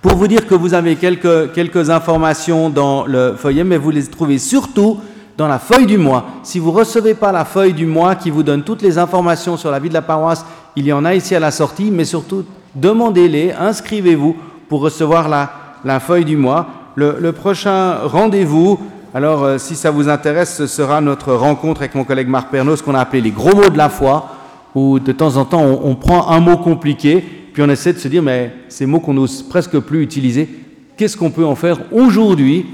pour 0.00 0.14
vous 0.14 0.28
dire 0.28 0.46
que 0.46 0.54
vous 0.54 0.74
avez 0.74 0.96
quelques, 0.96 1.52
quelques 1.52 1.90
informations 1.90 2.70
dans 2.70 3.04
le 3.06 3.34
feuillet, 3.36 3.64
mais 3.64 3.76
vous 3.76 3.90
les 3.90 4.06
trouvez 4.06 4.38
surtout 4.38 4.98
dans 5.36 5.48
la 5.48 5.58
feuille 5.58 5.86
du 5.86 5.98
mois. 5.98 6.24
Si 6.42 6.58
vous 6.58 6.70
ne 6.70 6.78
recevez 6.78 7.14
pas 7.14 7.32
la 7.32 7.44
feuille 7.44 7.72
du 7.72 7.86
mois 7.86 8.14
qui 8.14 8.30
vous 8.30 8.42
donne 8.42 8.62
toutes 8.62 8.82
les 8.82 8.98
informations 8.98 9.56
sur 9.56 9.70
la 9.70 9.78
vie 9.78 9.88
de 9.88 9.94
la 9.94 10.02
paroisse, 10.02 10.44
il 10.76 10.86
y 10.86 10.92
en 10.92 11.04
a 11.04 11.14
ici 11.14 11.34
à 11.34 11.40
la 11.40 11.50
sortie, 11.50 11.90
mais 11.90 12.04
surtout 12.04 12.44
demandez-les, 12.74 13.52
inscrivez-vous 13.52 14.36
pour 14.68 14.80
recevoir 14.80 15.28
la, 15.28 15.50
la, 15.84 15.98
feuille 15.98 16.24
du 16.24 16.36
mois. 16.36 16.66
Le, 16.94 17.30
prochain 17.30 17.98
rendez-vous, 18.04 18.78
alors 19.14 19.44
euh, 19.44 19.58
si 19.58 19.74
ça 19.74 19.90
vous 19.90 20.08
intéresse, 20.08 20.56
ce 20.56 20.66
sera 20.66 21.00
notre 21.00 21.32
rencontre 21.32 21.80
avec 21.82 21.94
mon 21.94 22.04
collègue 22.04 22.28
Marc 22.28 22.50
Pernaud, 22.50 22.76
ce 22.76 22.82
qu'on 22.82 22.94
a 22.94 23.00
appelé 23.00 23.22
les 23.22 23.30
gros 23.30 23.54
mots 23.54 23.70
de 23.70 23.78
la 23.78 23.88
foi, 23.88 24.28
où 24.74 24.98
de 24.98 25.12
temps 25.12 25.36
en 25.36 25.44
temps 25.44 25.64
on 25.64 25.94
prend 25.94 26.28
un 26.28 26.40
mot 26.40 26.56
compliqué, 26.56 27.47
puis 27.58 27.66
on 27.66 27.72
essaie 27.72 27.92
de 27.92 27.98
se 27.98 28.06
dire, 28.06 28.22
mais 28.22 28.52
ces 28.68 28.86
mots 28.86 29.00
qu'on 29.00 29.14
n'ose 29.14 29.42
presque 29.42 29.80
plus 29.80 30.00
utiliser, 30.00 30.48
qu'est-ce 30.96 31.16
qu'on 31.16 31.32
peut 31.32 31.44
en 31.44 31.56
faire 31.56 31.80
aujourd'hui? 31.90 32.66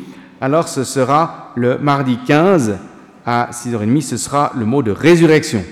Alors 0.42 0.68
ce 0.68 0.84
sera 0.84 1.52
le 1.56 1.78
mardi 1.78 2.18
15 2.26 2.76
à 3.24 3.48
6h30, 3.50 4.02
ce 4.02 4.18
sera 4.18 4.52
le 4.54 4.66
mot 4.66 4.82
de 4.82 4.90
résurrection. 4.90 5.64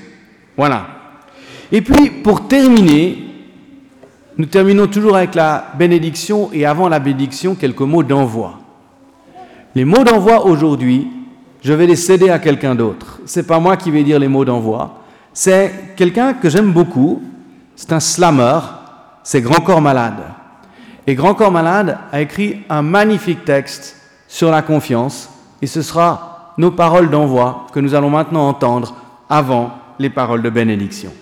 Voilà. 0.56 0.86
Et 1.70 1.82
puis, 1.82 2.08
pour 2.08 2.48
terminer, 2.48 3.18
nous 4.38 4.46
terminons 4.46 4.86
toujours 4.86 5.14
avec 5.14 5.34
la 5.34 5.66
bénédiction 5.78 6.48
et 6.50 6.64
avant 6.64 6.88
la 6.88 6.98
bénédiction, 6.98 7.54
quelques 7.54 7.80
mots 7.80 8.02
d'envoi. 8.02 8.60
Les 9.74 9.84
mots 9.84 10.04
d'envoi 10.04 10.46
aujourd'hui, 10.46 11.06
je 11.60 11.74
vais 11.74 11.86
les 11.86 11.96
céder 11.96 12.30
à 12.30 12.38
quelqu'un 12.38 12.74
d'autre. 12.74 13.20
C'est 13.26 13.46
pas 13.46 13.60
moi 13.60 13.76
qui 13.76 13.90
vais 13.90 14.04
dire 14.04 14.18
les 14.18 14.28
mots 14.28 14.46
d'envoi. 14.46 15.02
C'est 15.34 15.70
quelqu'un 15.96 16.32
que 16.32 16.48
j'aime 16.48 16.72
beaucoup. 16.72 17.20
C'est 17.76 17.92
un 17.92 18.00
slammer. 18.00 18.58
C'est 19.24 19.40
Grand 19.40 19.60
Corps 19.60 19.80
Malade. 19.80 20.22
Et 21.06 21.14
Grand 21.14 21.34
Corps 21.34 21.52
Malade 21.52 21.98
a 22.10 22.20
écrit 22.20 22.60
un 22.68 22.82
magnifique 22.82 23.44
texte 23.44 23.96
sur 24.28 24.50
la 24.50 24.62
confiance. 24.62 25.30
Et 25.60 25.66
ce 25.66 25.82
sera 25.82 26.54
nos 26.58 26.70
paroles 26.70 27.10
d'envoi 27.10 27.66
que 27.72 27.80
nous 27.80 27.94
allons 27.94 28.10
maintenant 28.10 28.48
entendre 28.48 28.94
avant 29.28 29.70
les 29.98 30.10
paroles 30.10 30.42
de 30.42 30.50
bénédiction. 30.50 31.12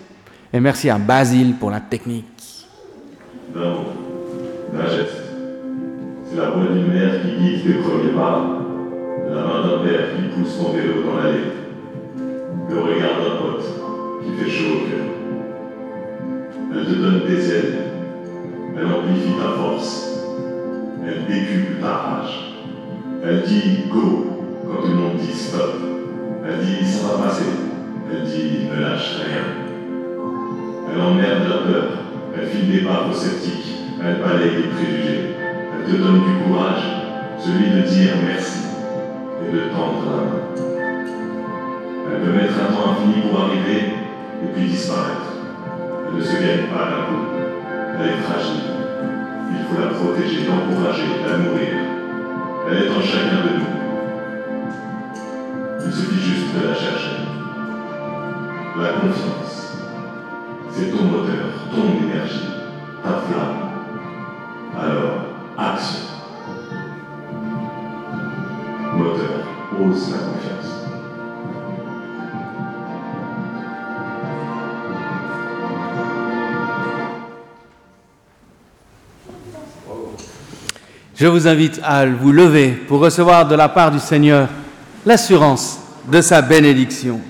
Et 0.53 0.59
merci 0.59 0.89
à 0.89 0.97
Basile 0.97 1.55
pour 1.55 1.71
la 1.71 1.79
technique. 1.79 2.25
D'amour, 3.53 3.85
d'un 4.73 4.87
geste. 4.87 5.21
C'est 6.29 6.37
la 6.37 6.49
voix 6.49 6.65
d'une 6.65 6.87
mère 6.87 7.21
qui 7.21 7.37
guide 7.37 7.63
tes 7.63 7.73
premiers 7.81 8.13
pas, 8.13 8.41
la 9.29 9.41
main 9.41 9.61
d'un 9.61 9.83
père 9.83 10.07
qui 10.15 10.39
pousse 10.39 10.57
ton 10.57 10.71
vélo 10.71 11.03
dans 11.05 11.21
l'allée, 11.21 11.51
le 12.69 12.79
regard 12.79 13.19
d'un 13.19 13.37
pote 13.37 13.65
qui 14.23 14.43
fait 14.43 14.49
chaud 14.49 14.73
au 14.75 14.89
cœur. 14.89 15.05
Elle 16.73 16.85
te 16.85 16.91
donne 16.91 17.27
des 17.27 17.49
ailes, 17.49 17.90
elle 18.77 18.85
amplifie 18.85 19.33
ta 19.37 19.51
force, 19.57 20.19
elle 21.05 21.25
décuple 21.25 21.81
ta 21.81 21.93
rage. 21.93 22.55
Elle 23.23 23.41
dit 23.41 23.83
go 23.91 24.25
quand 24.65 24.81
tout 24.81 24.87
le 24.87 24.95
monde 24.95 25.17
dit 25.17 25.33
stop. 25.33 25.75
Elle 26.45 26.65
dit 26.65 26.85
ça 26.85 27.07
va 27.07 27.23
passer. 27.25 27.43
Elle 28.11 28.23
dit 28.23 28.67
ne 28.69 28.81
lâche 28.81 29.17
rien. 29.17 29.43
Elle 30.91 31.01
emmerde 31.01 31.47
la 31.49 31.71
peur. 31.71 31.87
Elle 32.35 32.47
file 32.47 32.71
des 32.71 32.81
baffes 32.81 33.13
sceptiques. 33.13 33.75
Elle 34.03 34.21
balaye 34.21 34.55
les 34.55 34.69
préjugés. 34.69 35.35
Elle 35.73 35.91
te 35.91 35.97
donne 35.97 36.21
du 36.23 36.43
courage, 36.43 36.83
celui 37.39 37.69
de 37.69 37.81
dire 37.81 38.13
merci 38.25 38.59
et 39.47 39.53
de 39.53 39.59
tendre 39.69 40.05
la 40.05 40.17
main. 40.17 40.71
Elle 42.07 42.21
peut 42.21 42.33
mettre 42.33 42.53
un 42.59 42.73
temps 42.73 42.91
infini 42.91 43.21
pour 43.21 43.39
arriver 43.41 43.93
et 44.43 44.47
puis 44.53 44.67
disparaître. 44.67 45.33
Elle 46.07 46.17
ne 46.17 46.23
se 46.23 46.33
gagne 46.33 46.67
pas 46.67 46.89
d'un 46.89 47.05
coup. 47.05 47.40
Elle 48.03 48.07
est 48.07 48.21
fragile. 48.21 48.63
Il 49.51 49.63
faut 49.65 49.79
la 49.79 49.89
protéger, 49.89 50.47
l'encourager, 50.47 51.03
la 51.23 51.37
nourrir. 51.37 51.77
Elle 52.67 52.77
est 52.83 52.89
en 52.89 53.01
chacun 53.01 53.43
de 53.45 53.59
nous. 53.59 53.71
Il 55.85 55.93
suffit 55.93 56.19
juste 56.19 56.55
de 56.55 56.67
la 56.67 56.73
chercher. 56.73 57.17
La 58.79 58.93
confiance, 58.93 59.77
c'est 60.71 60.89
ton 60.89 61.03
moteur, 61.03 61.45
ton 61.75 62.03
énergie, 62.03 62.49
ta 63.03 63.09
flamme. 63.09 63.69
Alors, 64.79 65.25
action. 65.59 65.99
Moteur, 68.97 69.45
ose 69.79 70.11
la 70.11 70.17
confiance. 70.17 70.80
Je 81.21 81.27
vous 81.27 81.47
invite 81.47 81.79
à 81.83 82.07
vous 82.07 82.31
lever 82.31 82.71
pour 82.71 82.99
recevoir 82.99 83.47
de 83.47 83.53
la 83.53 83.69
part 83.69 83.91
du 83.91 83.99
Seigneur 83.99 84.49
l'assurance 85.05 85.77
de 86.11 86.19
sa 86.19 86.41
bénédiction. 86.41 87.21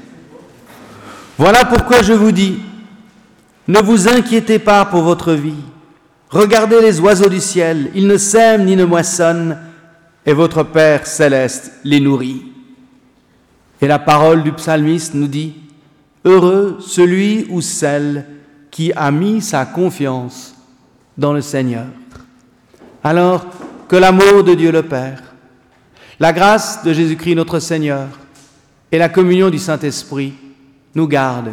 Voilà 1.38 1.66
pourquoi 1.66 2.02
je 2.02 2.14
vous 2.14 2.32
dis, 2.32 2.60
ne 3.68 3.80
vous 3.80 4.08
inquiétez 4.08 4.60
pas 4.60 4.86
pour 4.86 5.02
votre 5.02 5.34
vie. 5.34 5.60
Regardez 6.30 6.80
les 6.80 7.02
oiseaux 7.02 7.28
du 7.28 7.42
ciel, 7.42 7.92
ils 7.94 8.08
ne 8.08 8.16
sèment 8.16 8.64
ni 8.64 8.78
ne 8.78 8.86
moissonnent, 8.86 9.58
et 10.26 10.32
votre 10.32 10.64
Père 10.64 11.06
céleste 11.06 11.74
les 11.84 12.00
nourrit. 12.00 12.44
Et 13.82 13.88
la 13.88 14.00
parole 14.00 14.42
du 14.42 14.54
psalmiste 14.54 15.16
nous 15.16 15.28
dit, 15.28 15.56
Heureux 16.24 16.78
celui 16.80 17.46
ou 17.50 17.60
celle 17.60 18.26
qui 18.72 18.94
a 18.94 19.12
mis 19.12 19.42
sa 19.42 19.66
confiance 19.66 20.56
dans 21.18 21.34
le 21.34 21.42
Seigneur. 21.42 21.88
Alors 23.04 23.46
que 23.92 23.98
l'amour 23.98 24.46
de 24.46 24.54
Dieu 24.54 24.72
le 24.72 24.84
Père, 24.84 25.22
la 26.18 26.32
grâce 26.32 26.82
de 26.82 26.94
Jésus-Christ 26.94 27.36
notre 27.36 27.60
Seigneur 27.60 28.08
et 28.90 28.98
la 28.98 29.10
communion 29.10 29.50
du 29.50 29.60
Saint-Esprit 29.60 30.34
nous 30.96 31.10
gardent 31.10 31.52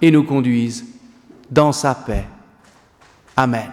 et 0.00 0.10
nous 0.10 0.22
conduisent 0.22 0.86
dans 1.50 1.72
sa 1.72 1.94
paix. 1.94 2.24
Amen. 3.36 3.70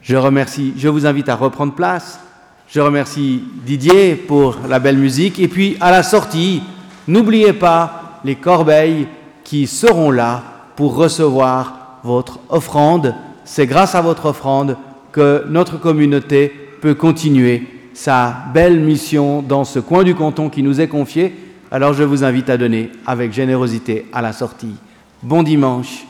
Je 0.00 0.16
remercie, 0.16 0.72
je 0.78 0.88
vous 0.88 1.04
invite 1.04 1.28
à 1.28 1.34
reprendre 1.36 1.74
place. 1.74 2.18
Je 2.66 2.80
remercie 2.80 3.44
Didier 3.66 4.14
pour 4.14 4.56
la 4.66 4.78
belle 4.78 4.96
musique. 4.96 5.38
Et 5.38 5.48
puis 5.48 5.76
à 5.82 5.90
la 5.90 6.02
sortie, 6.02 6.62
n'oubliez 7.06 7.52
pas 7.52 8.20
les 8.24 8.36
corbeilles 8.36 9.06
qui 9.44 9.66
seront 9.66 10.10
là 10.10 10.42
pour 10.76 10.96
recevoir 10.96 11.98
votre 12.02 12.40
offrande. 12.48 13.14
C'est 13.44 13.66
grâce 13.66 13.94
à 13.94 14.00
votre 14.00 14.24
offrande 14.24 14.78
que 15.14 15.44
notre 15.48 15.78
communauté 15.78 16.52
peut 16.80 16.96
continuer 16.96 17.68
sa 17.94 18.46
belle 18.52 18.80
mission 18.80 19.42
dans 19.42 19.62
ce 19.62 19.78
coin 19.78 20.02
du 20.02 20.16
canton 20.16 20.50
qui 20.50 20.64
nous 20.64 20.80
est 20.80 20.88
confié. 20.88 21.32
Alors 21.70 21.92
je 21.92 22.02
vous 22.02 22.24
invite 22.24 22.50
à 22.50 22.56
donner 22.56 22.90
avec 23.06 23.32
générosité 23.32 24.06
à 24.12 24.20
la 24.20 24.32
sortie. 24.32 24.74
Bon 25.22 25.44
dimanche 25.44 26.04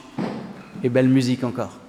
et 0.82 0.88
belle 0.88 1.10
musique 1.10 1.44
encore. 1.44 1.83